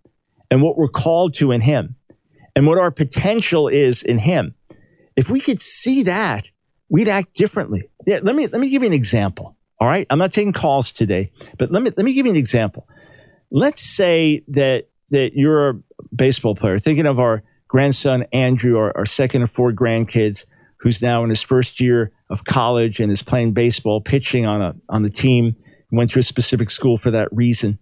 [0.49, 1.95] and what we're called to in him
[2.55, 4.53] and what our potential is in him.
[5.15, 6.45] If we could see that,
[6.87, 7.89] we'd act differently.
[8.05, 9.55] Yeah, let me let me give you an example.
[9.79, 12.37] All right, I'm not taking calls today, but let me let me give you an
[12.37, 12.87] example.
[13.49, 15.81] Let's say that that you're
[16.21, 20.45] baseball player, thinking of our grandson Andrew, our, our second and four grandkids,
[20.77, 24.75] who's now in his first year of college and is playing baseball, pitching on a
[24.87, 25.55] on the team.
[25.91, 27.79] Went to a specific school for that reason,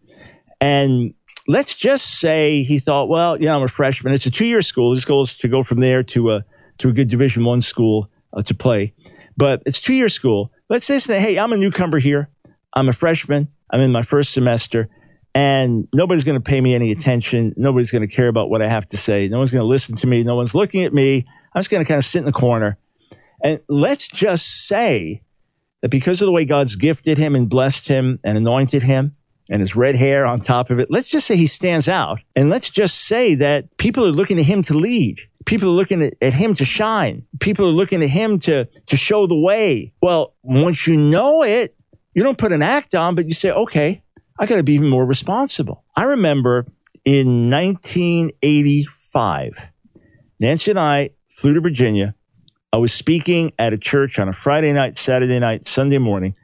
[0.61, 1.13] and
[1.49, 4.13] let's just say he thought, well, you know, I'm a freshman.
[4.13, 4.93] It's a two year school.
[4.93, 6.45] His goal is to go from there to a
[6.77, 8.93] to a good Division One school uh, to play,
[9.35, 10.49] but it's two year school.
[10.69, 12.29] Let's say, hey, I'm a newcomer here.
[12.73, 13.49] I'm a freshman.
[13.69, 14.87] I'm in my first semester,
[15.35, 17.53] and nobody's going to pay me any attention.
[17.57, 19.27] Nobody's going to care about what I have to say.
[19.27, 20.23] No one's going to listen to me.
[20.23, 21.25] No one's looking at me.
[21.53, 22.77] I'm just going to kind of sit in the corner.
[23.43, 25.21] And let's just say
[25.81, 29.15] that because of the way God's gifted him and blessed him and anointed him,
[29.49, 30.89] and his red hair on top of it.
[30.89, 32.19] Let's just say he stands out.
[32.35, 35.19] And let's just say that people are looking to him to lead.
[35.45, 37.25] People are looking at, him to shine.
[37.39, 39.93] People are looking at him to, to show the way.
[40.01, 41.75] Well, once you know it,
[42.13, 44.03] you don't put an act on, but you say, okay,
[44.39, 45.83] I got to be even more responsible.
[45.97, 46.65] I remember
[47.03, 49.71] in 1985,
[50.39, 52.15] Nancy and I flew to Virginia.
[52.71, 56.35] I was speaking at a church on a Friday night, Saturday night, Sunday morning.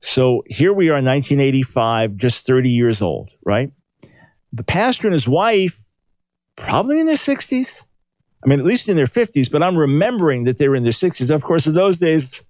[0.00, 3.72] So here we are in 1985, just 30 years old, right?
[4.52, 5.88] The pastor and his wife,
[6.56, 7.82] probably in their 60s.
[8.44, 10.92] I mean, at least in their 50s, but I'm remembering that they were in their
[10.92, 11.34] 60s.
[11.34, 12.44] Of course, in those days,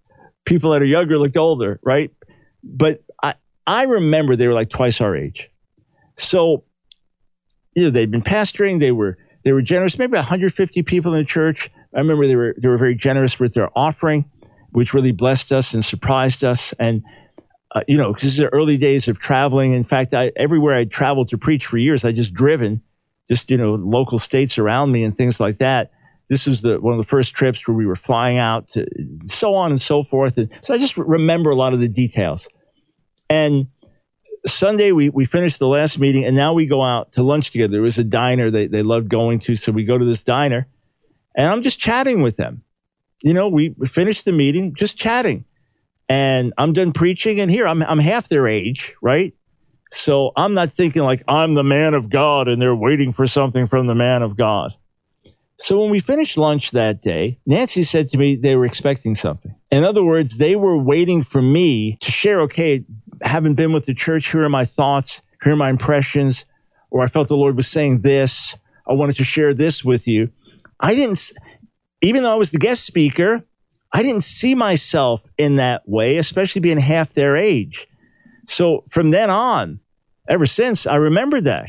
[0.44, 2.10] people that are younger looked older, right?
[2.62, 3.02] But
[3.66, 5.50] I, remember they were like twice our age.
[6.16, 6.64] So,
[7.74, 11.24] you know, they'd been pastoring, they were, they were generous, maybe 150 people in the
[11.24, 11.70] church.
[11.94, 14.30] I remember they were, they were very generous with their offering,
[14.70, 16.72] which really blessed us and surprised us.
[16.78, 17.02] And
[17.74, 19.72] uh, you know, because the early days of traveling.
[19.72, 22.82] In fact, I, everywhere I traveled to preach for years, I just driven,
[23.30, 25.90] just you know, local states around me and things like that.
[26.28, 28.86] This was the one of the first trips where we were flying out to
[29.26, 30.38] so on and so forth.
[30.38, 32.48] And so I just remember a lot of the details.
[33.28, 33.68] And
[34.44, 37.72] Sunday we we finished the last meeting, and now we go out to lunch together.
[37.72, 40.66] There was a diner they they loved going to, so we go to this diner,
[41.36, 42.62] and I'm just chatting with them.
[43.22, 45.44] You know, we finished the meeting, just chatting
[46.12, 47.40] and I'm done preaching.
[47.40, 49.34] And here I'm, I'm half their age, right?
[49.90, 53.66] So I'm not thinking like I'm the man of God and they're waiting for something
[53.66, 54.74] from the man of God.
[55.58, 59.54] So when we finished lunch that day, Nancy said to me they were expecting something.
[59.70, 62.84] In other words, they were waiting for me to share, okay,
[63.22, 64.32] haven't been with the church.
[64.32, 65.22] Here are my thoughts.
[65.42, 66.44] Here are my impressions.
[66.90, 68.56] Or I felt the Lord was saying this.
[68.86, 70.30] I wanted to share this with you.
[70.80, 71.32] I didn't,
[72.00, 73.44] even though I was the guest speaker,
[73.92, 77.86] I didn't see myself in that way, especially being half their age.
[78.46, 79.80] So from then on,
[80.28, 81.68] ever since, I remember that.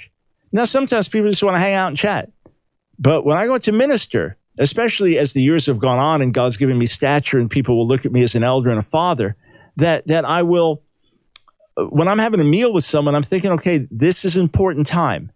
[0.51, 2.31] Now, sometimes people just want to hang out and chat.
[2.99, 6.57] But when I go to minister, especially as the years have gone on and God's
[6.57, 9.35] given me stature and people will look at me as an elder and a father,
[9.77, 10.82] that, that I will,
[11.77, 15.31] when I'm having a meal with someone, I'm thinking, okay, this is important time.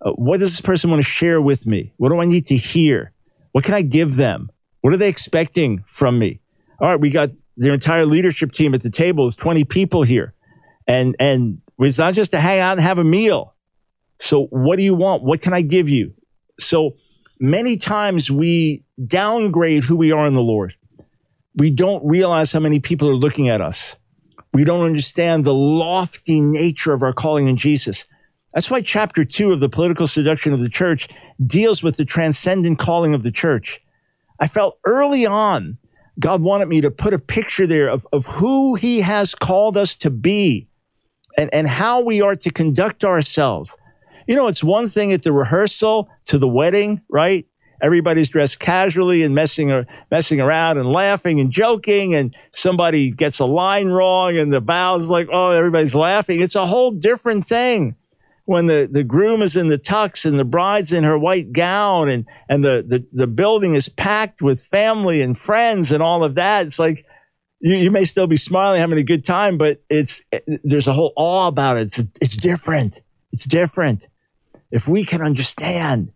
[0.00, 1.92] Uh, what does this person want to share with me?
[1.96, 3.12] What do I need to hear?
[3.52, 4.50] What can I give them?
[4.80, 6.40] What are they expecting from me?
[6.80, 9.24] All right, we got their entire leadership team at the table.
[9.24, 10.34] There's 20 people here.
[10.86, 13.54] And, and it's not just to hang out and have a meal.
[14.18, 15.22] So what do you want?
[15.22, 16.14] What can I give you?
[16.58, 16.96] So
[17.38, 20.74] many times we downgrade who we are in the Lord.
[21.54, 23.96] We don't realize how many people are looking at us.
[24.52, 28.06] We don't understand the lofty nature of our calling in Jesus.
[28.52, 31.08] That's why chapter two of the political seduction of the church
[31.44, 33.80] deals with the transcendent calling of the church.
[34.38, 35.78] I felt early on
[36.18, 39.94] God wanted me to put a picture there of, of who he has called us
[39.96, 40.68] to be
[41.38, 43.76] and, and how we are to conduct ourselves.
[44.26, 47.46] You know, it's one thing at the rehearsal to the wedding, right?
[47.82, 53.40] Everybody's dressed casually and messing, or, messing around and laughing and joking and somebody gets
[53.40, 56.40] a line wrong and the vows like, oh, everybody's laughing.
[56.40, 57.96] It's a whole different thing
[58.44, 62.08] when the, the groom is in the tux and the bride's in her white gown
[62.08, 66.36] and, and the, the, the building is packed with family and friends and all of
[66.36, 66.66] that.
[66.66, 67.04] It's like,
[67.60, 70.24] you, you may still be smiling, having a good time, but it's,
[70.64, 71.82] there's a whole awe about it.
[71.82, 73.00] It's, it's different.
[73.32, 74.08] It's different.
[74.70, 76.12] If we can understand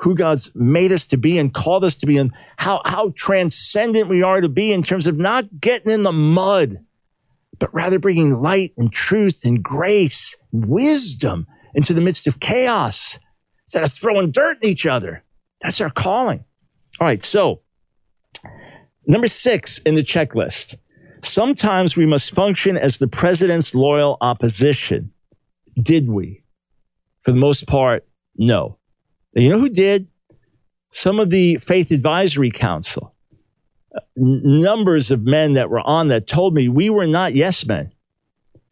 [0.00, 4.08] who God's made us to be and called us to be and how, how transcendent
[4.08, 6.76] we are to be in terms of not getting in the mud,
[7.58, 13.18] but rather bringing light and truth and grace and wisdom into the midst of chaos
[13.66, 15.22] instead of throwing dirt at each other.
[15.60, 16.44] That's our calling.
[16.98, 17.22] All right.
[17.22, 17.60] So
[19.06, 20.76] number six in the checklist.
[21.22, 25.12] Sometimes we must function as the president's loyal opposition.
[25.80, 26.42] Did we?
[27.20, 28.79] For the most part, no.
[29.34, 30.08] You know who did?
[30.90, 33.14] Some of the Faith Advisory Council.
[34.16, 37.92] numbers of men that were on that told me we were not yes men.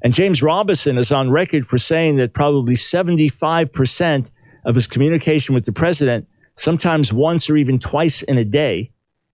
[0.03, 4.31] And James Robison is on record for saying that probably 75%
[4.64, 8.92] of his communication with the president, sometimes once or even twice in a day,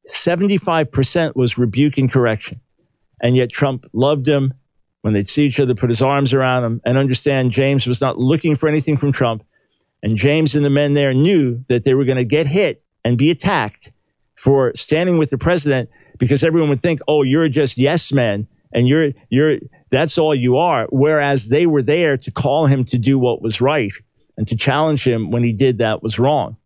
[0.09, 2.61] 75% was rebuke and correction.
[3.21, 4.55] And yet Trump loved him
[5.03, 8.19] when they'd see each other, put his arms around him, and understand James was not
[8.19, 9.45] looking for anything from Trump.
[10.05, 13.17] And James and the men there knew that they were going to get hit and
[13.17, 13.91] be attacked
[14.37, 15.89] for standing with the president
[16.19, 19.57] because everyone would think, oh, you're just yes men and you're, you're,
[19.91, 20.87] that's all you are.
[20.91, 23.93] Whereas they were there to call him to do what was right
[24.37, 26.59] and to challenge him when he did that was wrong.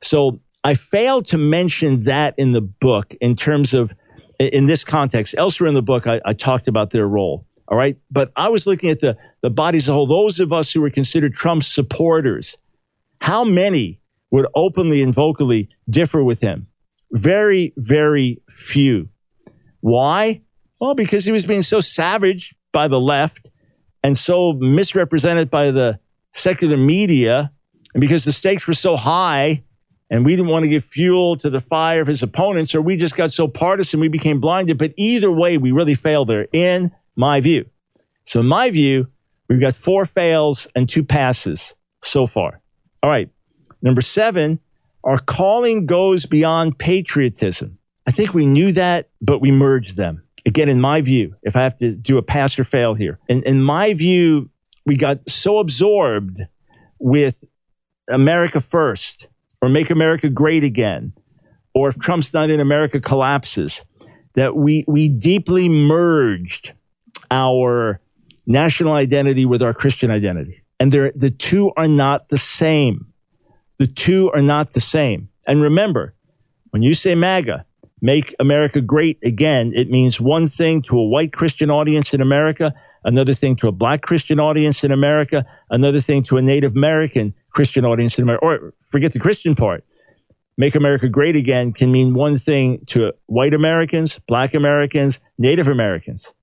[0.00, 3.92] So I failed to mention that in the book in terms of,
[4.38, 5.34] in this context.
[5.36, 7.44] Elsewhere in the book, I, I talked about their role.
[7.66, 7.96] All right.
[8.08, 10.90] But I was looking at the, the bodies of whole, those of us who were
[10.90, 12.56] considered Trump's supporters
[13.24, 13.98] how many
[14.30, 16.66] would openly and vocally differ with him?
[17.10, 19.08] Very, very few.
[19.80, 20.42] Why?
[20.78, 23.50] Well, because he was being so savage by the left
[24.02, 26.00] and so misrepresented by the
[26.32, 27.50] secular media,
[27.94, 29.64] and because the stakes were so high
[30.10, 32.98] and we didn't want to give fuel to the fire of his opponents, or we
[32.98, 34.76] just got so partisan we became blinded.
[34.76, 37.64] But either way, we really failed there, in my view.
[38.26, 39.08] So, in my view,
[39.48, 42.60] we've got four fails and two passes so far.
[43.04, 43.28] All right.
[43.82, 44.60] Number seven,
[45.04, 47.76] our calling goes beyond patriotism.
[48.06, 50.22] I think we knew that, but we merged them.
[50.46, 53.42] Again, in my view, if I have to do a pass or fail here, in,
[53.42, 54.48] in my view,
[54.86, 56.40] we got so absorbed
[56.98, 57.44] with
[58.08, 59.28] America first
[59.60, 61.12] or make America great again,
[61.74, 63.84] or if Trump's not in, America collapses,
[64.32, 66.72] that we, we deeply merged
[67.30, 68.00] our
[68.46, 73.06] national identity with our Christian identity and the two are not the same.
[73.78, 75.30] The two are not the same.
[75.48, 76.14] And remember,
[76.72, 77.64] when you say MAGA,
[78.02, 82.74] make America great again, it means one thing to a white Christian audience in America,
[83.02, 87.32] another thing to a black Christian audience in America, another thing to a Native American
[87.48, 89.86] Christian audience in America, or forget the Christian part.
[90.58, 96.34] Make America great again can mean one thing to white Americans, black Americans, Native Americans.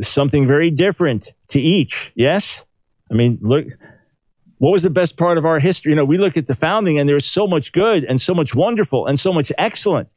[0.00, 2.12] Something very different to each.
[2.14, 2.64] Yes?
[3.14, 3.66] I mean, look,
[4.58, 5.92] what was the best part of our history?
[5.92, 8.54] You know, we look at the founding and there's so much good and so much
[8.54, 10.08] wonderful and so much excellent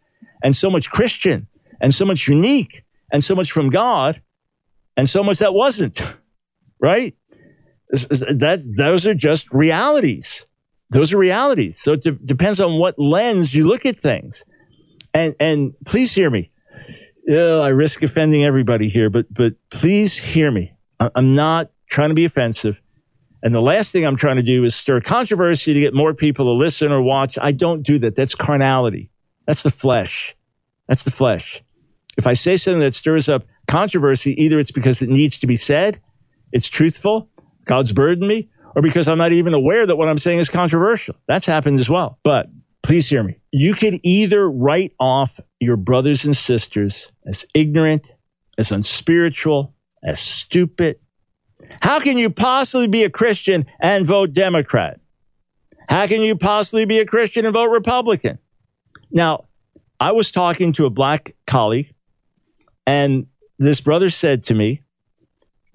[0.44, 1.48] and so much Christian
[1.80, 2.84] and so much unique
[3.14, 4.22] and so much from God
[4.98, 6.02] and so much that wasn't,
[6.82, 7.16] right?
[7.90, 10.48] That, those are just realities.
[10.90, 11.80] Those are realities.
[11.80, 14.44] So it de- depends on what lens you look at things.
[15.14, 16.52] And, and please hear me.
[17.30, 20.74] Oh, I risk offending everybody here, but, but please hear me.
[21.00, 22.82] I'm not trying to be offensive.
[23.44, 26.46] And the last thing I'm trying to do is stir controversy to get more people
[26.46, 27.38] to listen or watch.
[27.42, 28.16] I don't do that.
[28.16, 29.10] That's carnality.
[29.46, 30.36] That's the flesh.
[30.88, 31.64] That's the flesh.
[32.18, 35.56] If I say something that stirs up controversy, either it's because it needs to be
[35.56, 36.02] said,
[36.52, 37.30] it's truthful,
[37.66, 41.16] God's burdened me, or because I'm not even aware that what I'm saying is controversial.
[41.28, 42.20] That's happened as well.
[42.24, 42.48] But
[42.82, 43.40] please hear me.
[43.52, 48.14] You could either write off your brothers and sisters as ignorant,
[48.58, 49.74] as unspiritual,
[50.04, 51.00] as stupid,
[51.82, 55.00] how can you possibly be a Christian and vote Democrat?
[55.90, 58.40] How can you possibly be a Christian and vote Republican?
[59.12, 59.46] Now,
[60.00, 61.94] I was talking to a black colleague,
[62.86, 63.28] and
[63.58, 64.82] this brother said to me,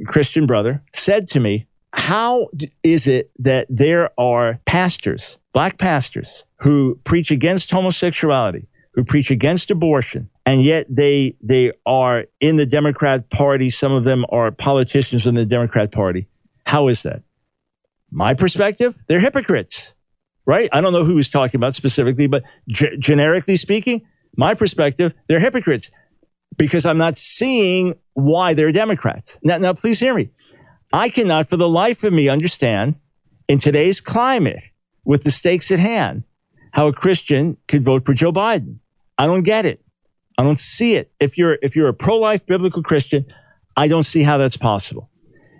[0.06, 2.48] Christian brother, said to me, How
[2.82, 9.70] is it that there are pastors, black pastors, who preach against homosexuality, who preach against
[9.70, 13.70] abortion, and yet they they are in the Democrat Party.
[13.70, 16.28] Some of them are politicians in the Democrat Party.
[16.66, 17.22] How is that?
[18.10, 19.94] My perspective, they're hypocrites,
[20.46, 20.68] right?
[20.72, 24.02] I don't know who he's talking about specifically, but g- generically speaking,
[24.36, 25.90] my perspective, they're hypocrites
[26.58, 29.38] because I'm not seeing why they're Democrats.
[29.42, 30.30] Now, now, please hear me.
[30.92, 32.96] I cannot, for the life of me, understand
[33.48, 34.62] in today's climate
[35.04, 36.24] with the stakes at hand
[36.72, 38.78] how a Christian could vote for Joe Biden.
[39.16, 39.82] I don't get it.
[40.38, 41.12] I don't see it.
[41.20, 43.26] If you're if you're a pro-life biblical Christian,
[43.76, 45.10] I don't see how that's possible.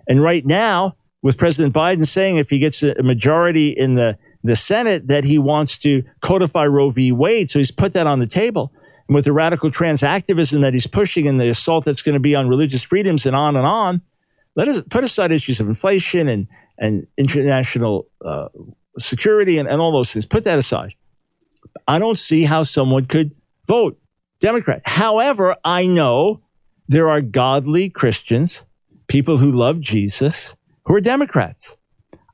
[0.09, 4.57] And right now, with President Biden saying if he gets a majority in the the
[4.57, 7.13] Senate that he wants to codify Roe v.
[7.13, 8.73] Wade, so he's put that on the table.
[9.09, 12.21] And with the radical trans activism that he's pushing and the assault that's going to
[12.21, 14.03] be on religious freedoms and on and on,
[14.57, 16.49] let us put aside issues of inflation and
[16.79, 18.49] and international uh,
[18.99, 20.27] security and, and all those things.
[20.27, 20.95] Put that aside.
[21.87, 23.33] I don't see how someone could
[23.67, 23.99] vote
[24.43, 24.83] Democrat.
[24.85, 26.43] However, I know
[26.89, 28.67] there are godly Christians,
[29.07, 31.77] people who love Jesus, who are Democrats.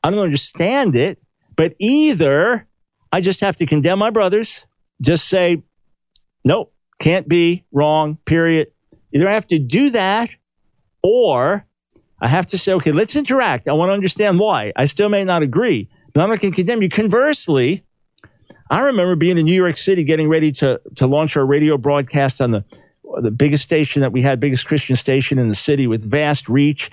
[0.03, 1.23] I don't understand it,
[1.55, 2.67] but either
[3.13, 4.67] I just have to condemn my brothers,
[5.01, 5.63] just say,
[6.45, 8.69] nope, can't be, wrong, period.
[9.13, 10.31] Either I have to do that
[11.03, 11.67] or
[12.21, 13.69] I have to say, okay, let's interact.
[13.69, 14.73] I want to understand why.
[14.77, 16.89] I still may not agree, but I'm not going to condemn you.
[16.89, 17.85] Conversely,
[18.71, 22.41] I remember being in New York City getting ready to, to launch our radio broadcast
[22.41, 22.65] on the,
[23.23, 26.91] the biggest station that we had, biggest Christian station in the city with vast reach.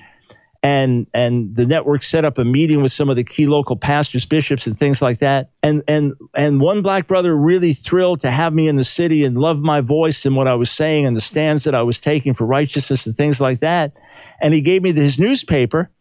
[0.63, 4.25] And, and the network set up a meeting with some of the key local pastors,
[4.25, 5.51] bishops, and things like that.
[5.61, 9.37] And, and, and one black brother really thrilled to have me in the city and
[9.37, 12.33] loved my voice and what I was saying and the stands that I was taking
[12.33, 13.93] for righteousness and things like that.
[14.41, 15.91] And he gave me his newspaper.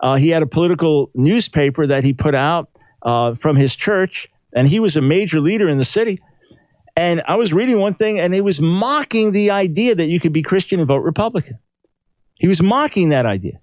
[0.00, 2.68] Uh, he had a political newspaper that he put out
[3.02, 6.20] uh, from his church and he was a major leader in the city.
[6.96, 10.32] And I was reading one thing, and he was mocking the idea that you could
[10.32, 11.58] be Christian and vote Republican.
[12.38, 13.60] He was mocking that idea.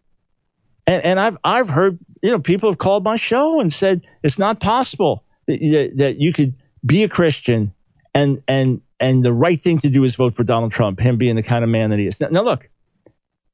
[0.85, 4.39] And, and I've, I've heard, you know, people have called my show and said it's
[4.39, 7.73] not possible that, that you could be a Christian
[8.13, 11.35] and, and, and the right thing to do is vote for Donald Trump, him being
[11.35, 12.19] the kind of man that he is.
[12.19, 12.69] Now, now look,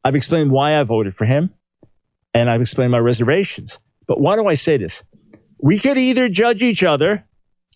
[0.03, 1.53] I've explained why I voted for him
[2.33, 3.79] and I've explained my reservations.
[4.07, 5.03] But why do I say this?
[5.59, 7.25] We could either judge each other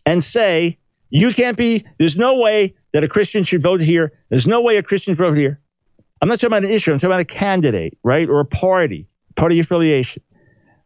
[0.05, 0.79] and say,
[1.09, 4.13] you can't be, there's no way that a Christian should vote here.
[4.29, 5.59] There's no way a Christian should vote here.
[6.21, 6.91] I'm not talking about an issue.
[6.91, 8.29] I'm talking about a candidate, right?
[8.29, 10.23] Or a party, party affiliation.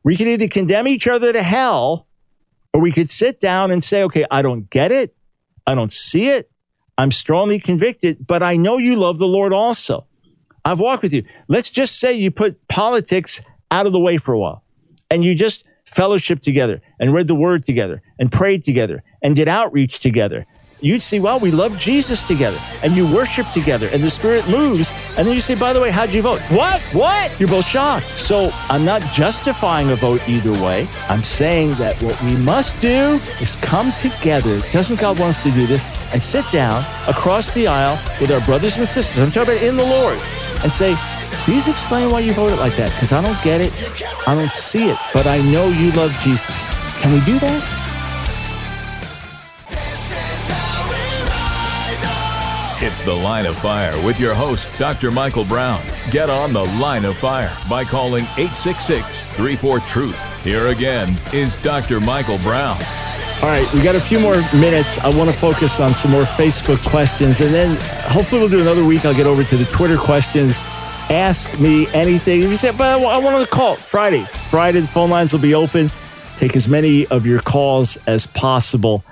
[0.03, 2.07] We can either condemn each other to hell
[2.73, 5.15] or we could sit down and say, okay, I don't get it.
[5.67, 6.51] I don't see it.
[6.97, 10.07] I'm strongly convicted, but I know you love the Lord also.
[10.63, 11.23] I've walked with you.
[11.47, 13.41] Let's just say you put politics
[13.71, 14.63] out of the way for a while
[15.09, 19.47] and you just fellowship together and read the word together and prayed together and did
[19.47, 20.45] outreach together,
[20.81, 24.93] you'd see, wow, we love Jesus together and you worship together and the Spirit moves.
[25.17, 26.41] And then you say, by the way, how'd you vote?
[26.51, 26.81] What?
[26.93, 27.39] What?
[27.39, 28.05] You're both shocked.
[28.17, 30.87] So I'm not justifying a vote either way.
[31.07, 34.59] I'm saying that what we must do is come together.
[34.71, 35.87] Doesn't God want us to do this?
[36.13, 39.23] And sit down across the aisle with our brothers and sisters.
[39.23, 40.19] I'm talking about in the Lord
[40.63, 40.95] and say,
[41.45, 43.71] Please explain why you voted like that because I don't get it.
[44.27, 46.57] I don't see it, but I know you love Jesus.
[47.01, 47.85] Can we do that?
[52.81, 55.11] It's The Line of Fire with your host, Dr.
[55.11, 55.81] Michael Brown.
[56.11, 60.43] Get on The Line of Fire by calling 866 34 Truth.
[60.43, 61.99] Here again is Dr.
[61.99, 62.77] Michael Brown.
[63.45, 64.97] All right, we got a few more minutes.
[64.97, 67.77] I want to focus on some more Facebook questions, and then
[68.09, 69.05] hopefully we'll do another week.
[69.05, 70.57] I'll get over to the Twitter questions
[71.11, 72.41] ask me anything.
[72.41, 74.23] If you say, but I want to call Friday.
[74.49, 75.91] Friday, the phone lines will be open.
[76.35, 79.03] Take as many of your calls as possible.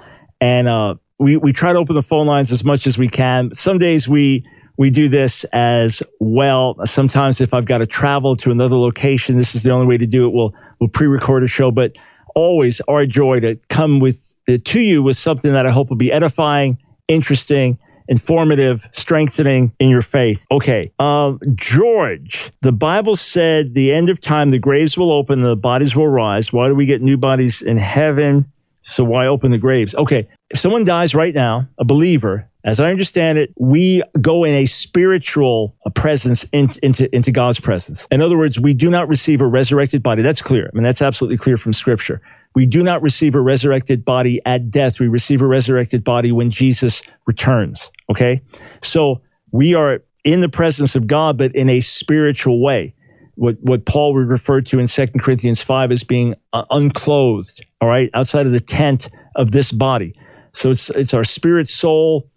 [0.42, 3.54] And uh, we, we try to open the phone lines as much as we can.
[3.54, 4.44] Some days we,
[4.78, 6.84] we do this as well.
[6.86, 10.08] Sometimes if I've got to travel to another location, this is the only way to
[10.08, 10.34] do it.
[10.34, 11.96] We'll, we'll pre-record a show, but
[12.36, 15.98] always our joy to come with uh, to you with something that I hope will
[15.98, 16.78] be edifying,
[17.08, 17.78] interesting,
[18.08, 20.46] informative, strengthening in your faith.
[20.52, 20.92] Okay.
[21.00, 25.56] Uh, George, the Bible said the end of time, the graves will open, and the
[25.56, 26.52] bodies will rise.
[26.52, 28.52] Why do we get new bodies in heaven?
[28.82, 29.96] So why open the graves?
[29.96, 30.28] Okay.
[30.50, 34.66] If someone dies right now, a believer, as I understand it, we go in a
[34.66, 38.07] spiritual presence in, into, into God's presence.
[38.09, 40.22] In other words, we do not receive a resurrected body.
[40.22, 40.70] That's clear.
[40.72, 42.22] I mean, that's absolutely clear from scripture.
[42.55, 44.99] We do not receive a resurrected body at death.
[44.99, 47.91] We receive a resurrected body when Jesus returns.
[48.09, 48.41] Okay.
[48.82, 52.95] So we are in the presence of God, but in a spiritual way.
[53.36, 57.88] What, what Paul would refer to in 2 Corinthians 5 as being uh, unclothed, all
[57.88, 60.16] right, outside of the tent of this body.
[60.53, 62.30] So it's, it's our spirit, soul,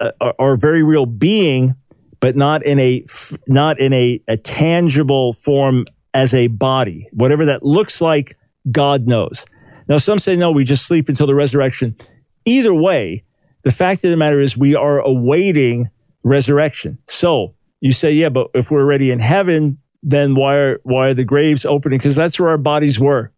[0.00, 1.74] uh, uh our very real being,
[2.20, 3.04] but not in a,
[3.48, 7.08] not in a, a tangible form as a body.
[7.12, 8.36] Whatever that looks like,
[8.70, 9.46] God knows.
[9.88, 11.96] Now, some say, no, we just sleep until the resurrection.
[12.44, 13.24] Either way,
[13.62, 15.90] the fact of the matter is we are awaiting
[16.24, 16.98] resurrection.
[17.08, 21.14] So you say, yeah, but if we're already in heaven, then why are, why are
[21.14, 21.98] the graves opening?
[21.98, 23.32] Because that's where our bodies were.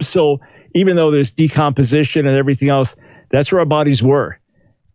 [0.00, 0.40] So
[0.74, 2.96] even though there's decomposition and everything else,
[3.30, 4.38] that's where our bodies were.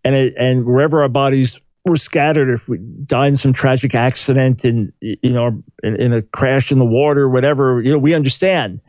[0.04, 4.64] And it, and wherever our bodies were scattered, if we died in some tragic accident
[4.64, 8.80] and, you know, in, in a crash in the water, whatever, you know, we understand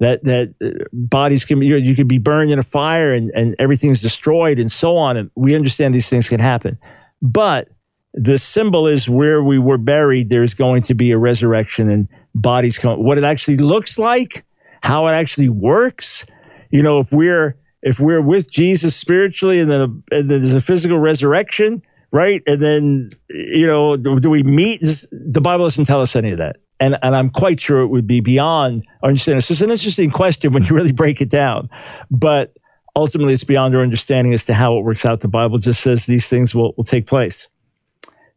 [0.00, 3.12] that, that uh, bodies can be, you, know, you could be burned in a fire
[3.12, 5.16] and, and everything's destroyed and so on.
[5.16, 6.78] And we understand these things can happen.
[7.20, 7.68] But
[8.14, 12.78] the symbol is where we were buried, there's going to be a resurrection and bodies
[12.78, 13.02] come.
[13.02, 14.44] What it actually looks like,
[14.82, 16.24] how it actually works.
[16.70, 20.60] You know, if we're, if we're with Jesus spiritually and then, and then there's a
[20.60, 22.42] physical resurrection, right?
[22.46, 24.80] And then, you know, do, do we meet?
[24.80, 26.56] The Bible doesn't tell us any of that.
[26.80, 29.40] And, and I'm quite sure it would be beyond our understanding.
[29.40, 31.68] So it's an interesting question when you really break it down.
[32.10, 32.56] But
[32.94, 35.20] ultimately, it's beyond our understanding as to how it works out.
[35.20, 37.48] The Bible just says these things will, will take place.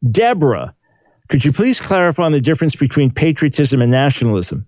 [0.10, 0.74] Deborah,
[1.30, 4.68] could you please clarify on the difference between patriotism and nationalism?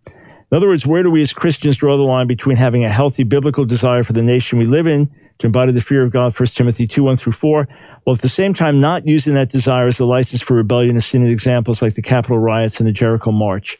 [0.53, 3.23] In other words, where do we as Christians draw the line between having a healthy
[3.23, 6.47] biblical desire for the nation we live in to embody the fear of God, 1
[6.49, 7.67] Timothy 2, 1 through 4,
[8.03, 11.03] while at the same time not using that desire as a license for rebellion and
[11.03, 13.79] seeing examples like the Capitol riots and the Jericho March.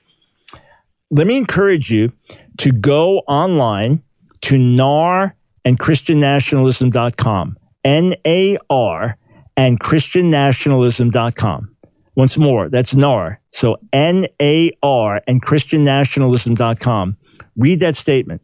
[1.12, 2.12] Let me encourage you
[2.58, 4.02] to go online
[4.42, 7.58] to NAR and ChristianNationalism.com.
[7.84, 9.18] N-A-R
[9.56, 11.73] and ChristianNationalism.com.
[12.16, 13.42] Once more, that's NAR.
[13.52, 17.18] So N-A-R and ChristianNationalism.com.
[17.58, 18.42] Read that statement.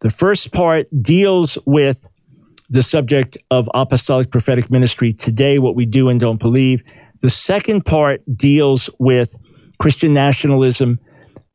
[0.00, 2.08] The first part deals with
[2.68, 6.82] the subject of apostolic prophetic ministry today, what we do and don't believe.
[7.20, 9.36] The second part deals with
[9.78, 10.98] Christian nationalism.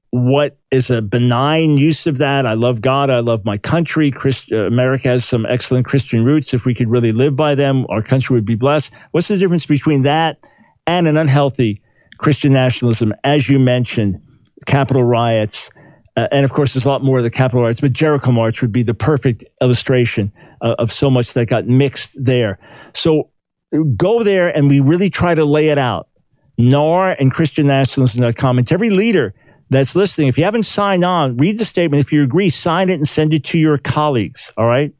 [0.09, 2.45] What is a benign use of that?
[2.45, 3.09] I love God.
[3.09, 4.11] I love my country.
[4.11, 6.53] Christ- uh, America has some excellent Christian roots.
[6.53, 8.93] If we could really live by them, our country would be blessed.
[9.11, 10.39] What's the difference between that
[10.87, 11.81] and an unhealthy
[12.17, 13.13] Christian nationalism?
[13.23, 14.21] As you mentioned,
[14.65, 15.69] Capitol riots,
[16.17, 18.61] uh, and of course, there's a lot more of the Capitol riots, but Jericho March
[18.61, 22.59] would be the perfect illustration uh, of so much that got mixed there.
[22.93, 23.31] So
[23.95, 26.09] go there and we really try to lay it out.
[26.57, 28.57] NAR and ChristianNationalism.com.
[28.57, 29.33] And to every leader
[29.69, 32.01] that's listening, if you haven't signed on, read the statement.
[32.01, 34.51] If you agree, sign it and send it to your colleagues.
[34.57, 34.93] All right.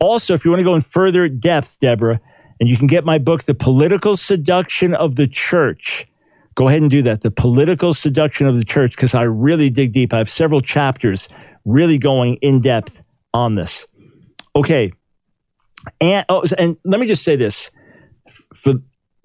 [0.00, 2.20] Also, if you want to go in further depth, Deborah,
[2.60, 6.06] and you can get my book, The Political Seduction of the Church.
[6.54, 7.20] Go ahead and do that.
[7.20, 10.12] The Political Seduction of the Church, because I really dig deep.
[10.12, 11.28] I have several chapters
[11.64, 13.02] really going in depth
[13.32, 13.86] on this.
[14.56, 14.92] Okay.
[16.00, 17.70] And, oh, and let me just say this
[18.54, 18.74] for,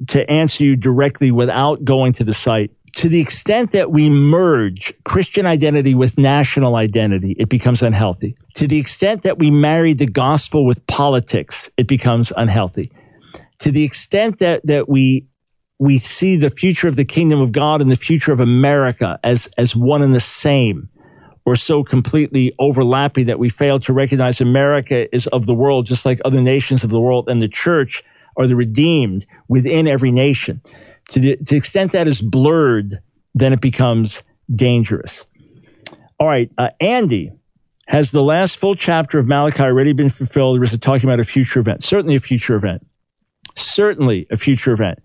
[0.09, 2.71] to answer you directly without going to the site.
[2.97, 8.37] To the extent that we merge Christian identity with national identity, it becomes unhealthy.
[8.55, 12.91] To the extent that we marry the gospel with politics, it becomes unhealthy.
[13.59, 15.27] To the extent that, that we,
[15.79, 19.47] we see the future of the kingdom of God and the future of America as,
[19.57, 20.89] as one and the same,
[21.45, 26.05] or so completely overlapping that we fail to recognize America is of the world, just
[26.05, 28.01] like other nations of the world, and the church
[28.37, 30.61] are the redeemed within every nation.
[31.09, 32.99] To the, to the extent that is blurred,
[33.35, 34.23] then it becomes
[34.53, 35.25] dangerous.
[36.19, 37.31] All right, uh, Andy,
[37.87, 41.19] has the last full chapter of Malachi already been fulfilled, or is it talking about
[41.19, 41.83] a future event?
[41.83, 42.85] Certainly a future event.
[43.55, 44.99] Certainly a future event.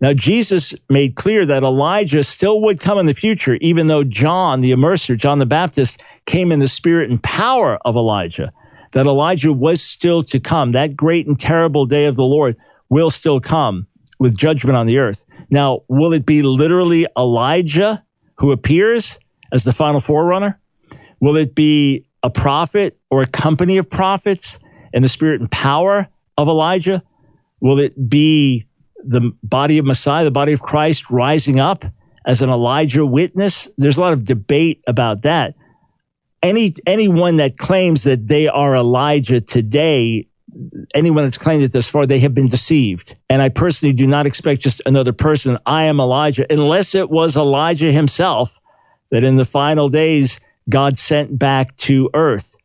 [0.00, 4.60] Now, Jesus made clear that Elijah still would come in the future, even though John,
[4.60, 8.50] the immerser, John the Baptist, came in the spirit and power of Elijah,
[8.92, 10.72] that Elijah was still to come.
[10.72, 12.56] That great and terrible day of the Lord
[12.88, 13.88] will still come
[14.18, 15.24] with judgment on the earth.
[15.50, 18.04] Now, will it be literally Elijah
[18.38, 19.18] who appears
[19.52, 20.60] as the final forerunner?
[21.20, 24.58] Will it be a prophet or a company of prophets
[24.94, 27.02] in the spirit and power of Elijah?
[27.60, 28.66] Will it be
[29.04, 31.84] the body of Messiah, the body of Christ rising up
[32.26, 33.68] as an Elijah witness.
[33.78, 35.54] There's a lot of debate about that.
[36.42, 40.26] Any, anyone that claims that they are Elijah today,
[40.94, 43.16] anyone that's claimed it thus far, they have been deceived.
[43.28, 45.58] And I personally do not expect just another person.
[45.66, 48.60] I am Elijah, unless it was Elijah himself
[49.10, 52.56] that in the final days, God sent back to earth.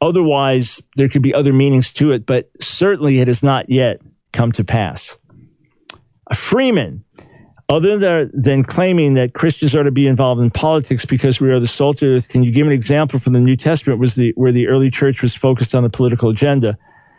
[0.00, 4.00] Otherwise, there could be other meanings to it, but certainly it is not yet
[4.32, 5.18] come to pass.
[6.34, 7.04] Freeman,
[7.68, 11.66] other than claiming that Christians are to be involved in politics because we are the
[11.66, 14.52] salt of earth, can you give an example from the New Testament was the, where
[14.52, 16.76] the early church was focused on the political agenda?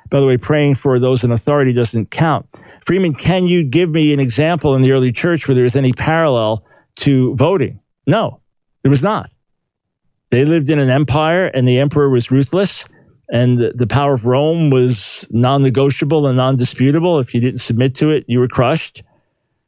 [0.10, 2.48] By the way, praying for those in authority doesn't count.
[2.86, 5.94] Freeman, can you give me an example in the early church where there was any
[5.94, 6.66] parallel
[6.98, 7.80] to voting?
[8.06, 8.42] No,
[8.84, 9.30] there was not.
[10.32, 12.88] They lived in an empire and the emperor was ruthless
[13.32, 17.18] and the power of Rome was non negotiable and non disputable.
[17.20, 19.04] If you didn't submit to it, you were crushed.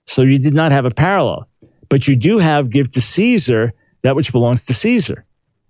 [0.06, 1.48] So you did not have a parallel.
[1.88, 5.26] But you do have give to Caesar that which belongs to Caesar,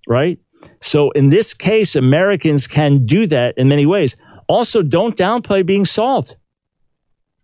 [0.08, 0.40] right?
[0.82, 4.16] So in this case, Americans can do that in many ways.
[4.48, 6.36] Also, don't downplay being salt.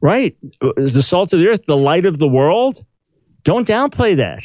[0.02, 0.36] Right?
[0.78, 2.86] Is the salt of the earth the light of the world?
[3.44, 4.40] Don't downplay that.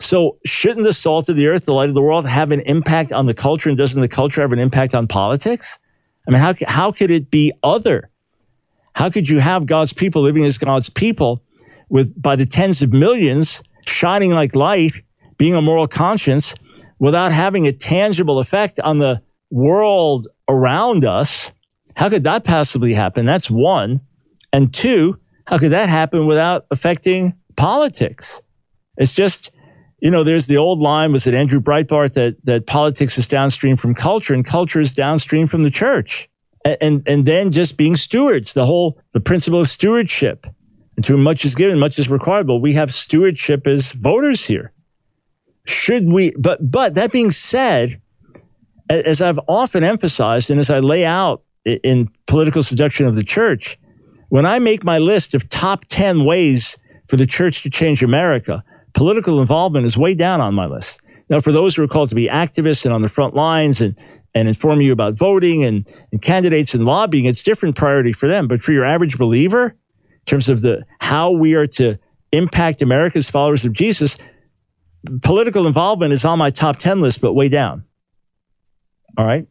[0.00, 3.12] So shouldn't the salt of the earth, the light of the world, have an impact
[3.12, 3.68] on the culture?
[3.68, 5.78] And doesn't the culture have an impact on politics?
[6.26, 8.10] I mean, how, how could it be other?
[8.94, 11.42] How could you have God's people living as God's people
[11.88, 15.02] with by the tens of millions shining like light,
[15.36, 16.54] being a moral conscience
[16.98, 21.50] without having a tangible effect on the world around us?
[21.96, 23.26] How could that possibly happen?
[23.26, 24.00] That's one.
[24.52, 28.42] And two, how could that happen without affecting politics?
[28.96, 29.50] It's just,
[30.00, 33.76] you know, there's the old line, was it Andrew Breitbart, that, that politics is downstream
[33.76, 36.28] from culture and culture is downstream from the church.
[36.64, 40.46] And, and, and then just being stewards, the whole, the principle of stewardship.
[40.96, 42.46] And to whom much is given, much is required.
[42.46, 44.72] But we have stewardship as voters here.
[45.64, 48.00] Should we, but, but that being said,
[48.88, 53.78] as I've often emphasized and as I lay out in political seduction of the church,
[54.28, 58.62] when I make my list of top 10 ways for the church to change America,
[58.94, 61.00] political involvement is way down on my list.
[61.28, 63.98] Now, for those who are called to be activists and on the front lines and,
[64.34, 68.48] and inform you about voting and, and candidates and lobbying, it's different priority for them.
[68.48, 71.98] But for your average believer, in terms of the how we are to
[72.32, 74.18] impact America's followers of Jesus,
[75.22, 77.84] political involvement is on my top 10 list, but way down.
[79.16, 79.46] All right.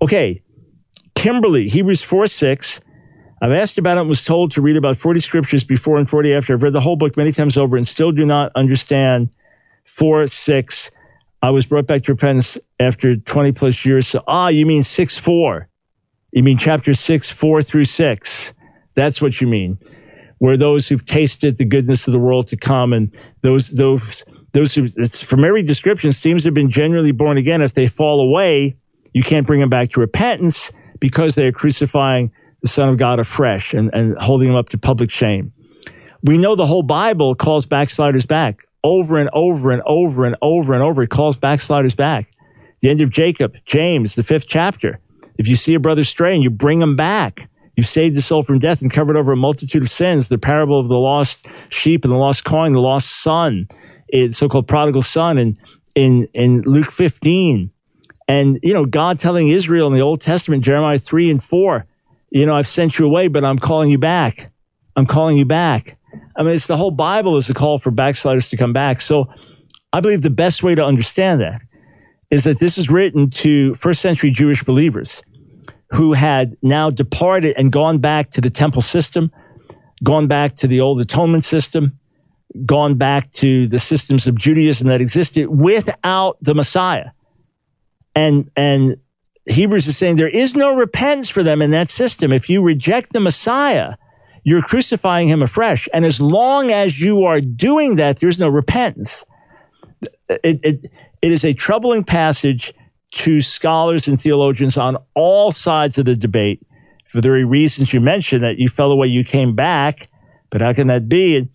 [0.00, 0.42] Okay.
[1.14, 2.80] Kimberly, Hebrews 4 6.
[3.42, 6.32] I've asked about it and was told to read about 40 scriptures before and 40
[6.32, 6.54] after.
[6.54, 9.30] I've read the whole book many times over and still do not understand
[9.84, 10.90] 4 6.
[11.42, 14.06] I was brought back to repentance after 20 plus years.
[14.06, 15.68] So, ah, you mean 6 4.
[16.30, 18.54] You mean chapter 6, 4 through 6.
[18.94, 19.78] That's what you mean.
[20.38, 24.74] Where those who've tasted the goodness of the world to come and those, those, those
[24.76, 27.60] who, from every description, seems to have been genuinely born again.
[27.60, 28.76] If they fall away,
[29.12, 32.30] you can't bring them back to repentance because they are crucifying
[32.62, 35.52] the Son of God afresh and, and holding him up to public shame.
[36.24, 40.72] We know the whole Bible calls backsliders back over and over and over and over
[40.72, 41.02] and over.
[41.02, 42.30] It calls backsliders back.
[42.80, 45.00] The end of Jacob, James, the fifth chapter.
[45.38, 48.42] If you see a brother stray and you bring him back, you've saved his soul
[48.42, 50.28] from death and covered over a multitude of sins.
[50.28, 53.68] The parable of the lost sheep and the lost coin, the lost son,
[54.10, 55.58] the so-called prodigal son in,
[55.94, 57.70] in, in Luke 15.
[58.28, 61.86] And, you know, God telling Israel in the Old Testament, Jeremiah 3 and 4,
[62.32, 64.50] you know, I've sent you away, but I'm calling you back.
[64.96, 65.98] I'm calling you back.
[66.34, 69.02] I mean, it's the whole Bible is a call for backsliders to come back.
[69.02, 69.28] So
[69.92, 71.60] I believe the best way to understand that
[72.30, 75.22] is that this is written to first century Jewish believers
[75.90, 79.30] who had now departed and gone back to the temple system,
[80.02, 81.98] gone back to the old atonement system,
[82.64, 87.10] gone back to the systems of Judaism that existed without the Messiah.
[88.14, 88.96] And, and
[89.46, 92.32] Hebrews is saying there is no repentance for them in that system.
[92.32, 93.94] If you reject the Messiah,
[94.44, 95.88] you're crucifying him afresh.
[95.92, 99.24] And as long as you are doing that, there's no repentance.
[100.28, 100.86] It, it,
[101.22, 102.72] it is a troubling passage
[103.12, 106.64] to scholars and theologians on all sides of the debate
[107.12, 110.08] for the very reasons you mentioned that you fell away, you came back.
[110.50, 111.48] But how can that be?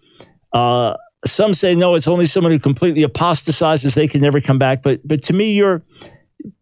[0.53, 4.83] Uh, some say no, it's only someone who completely apostatizes; they can never come back.
[4.83, 5.83] But but to me, you're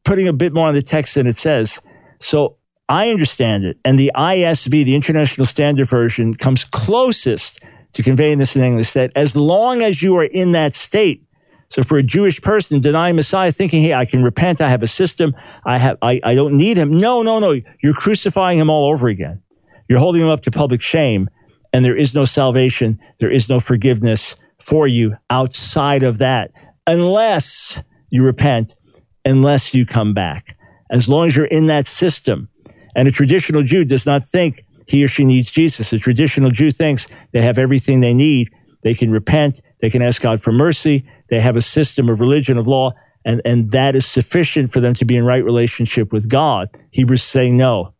[0.05, 1.81] putting a bit more on the text than it says.
[2.19, 3.77] So I understand it.
[3.83, 7.59] And the ISV, the International Standard Version, comes closest
[7.93, 11.23] to conveying this in English that as long as you are in that state,
[11.69, 14.87] so for a Jewish person denying Messiah, thinking, hey, I can repent, I have a
[14.87, 15.35] system,
[15.65, 16.91] I have I, I don't need him.
[16.91, 17.59] No, no, no.
[17.81, 19.41] You're crucifying him all over again.
[19.89, 21.27] You're holding him up to public shame,
[21.73, 26.51] and there is no salvation, there is no forgiveness for you outside of that,
[26.87, 28.75] unless you repent
[29.25, 30.55] unless you come back.
[30.91, 32.47] As long as you're in that system.
[32.95, 35.91] And a traditional Jew does not think he or she needs Jesus.
[35.91, 38.49] A traditional Jew thinks they have everything they need.
[38.83, 39.61] They can repent.
[39.81, 41.09] They can ask God for mercy.
[41.29, 42.91] They have a system of religion, of law,
[43.25, 46.69] and, and that is sufficient for them to be in right relationship with God.
[46.91, 47.93] Hebrews saying no.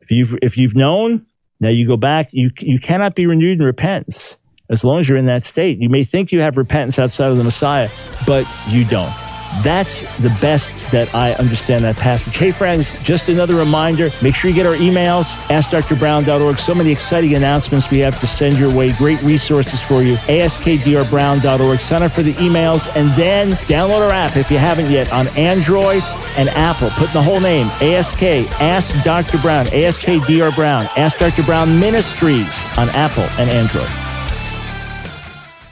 [0.00, 1.26] If you've, if you've known,
[1.60, 4.36] now you go back, you, you cannot be renewed in repentance
[4.68, 5.78] as long as you're in that state.
[5.80, 7.88] You may think you have repentance outside of the Messiah,
[8.26, 9.14] but you don't.
[9.62, 12.36] That's the best that I understand that passage.
[12.36, 16.58] Hey, friends, just another reminder make sure you get our emails, askdrbrown.org.
[16.58, 18.92] So many exciting announcements we have to send your way.
[18.92, 20.16] Great resources for you.
[20.16, 21.80] askdrbrown.org.
[21.80, 25.28] Sign up for the emails and then download our app if you haven't yet on
[25.28, 26.02] Android
[26.36, 26.90] and Apple.
[26.90, 28.22] Put in the whole name ASK,
[28.60, 29.38] Ask Dr.
[29.38, 31.42] Brown, ASK DR Brown, Ask Dr.
[31.42, 33.88] Brown Ministries on Apple and Android.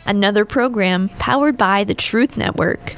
[0.07, 2.97] Another program powered by the Truth Network.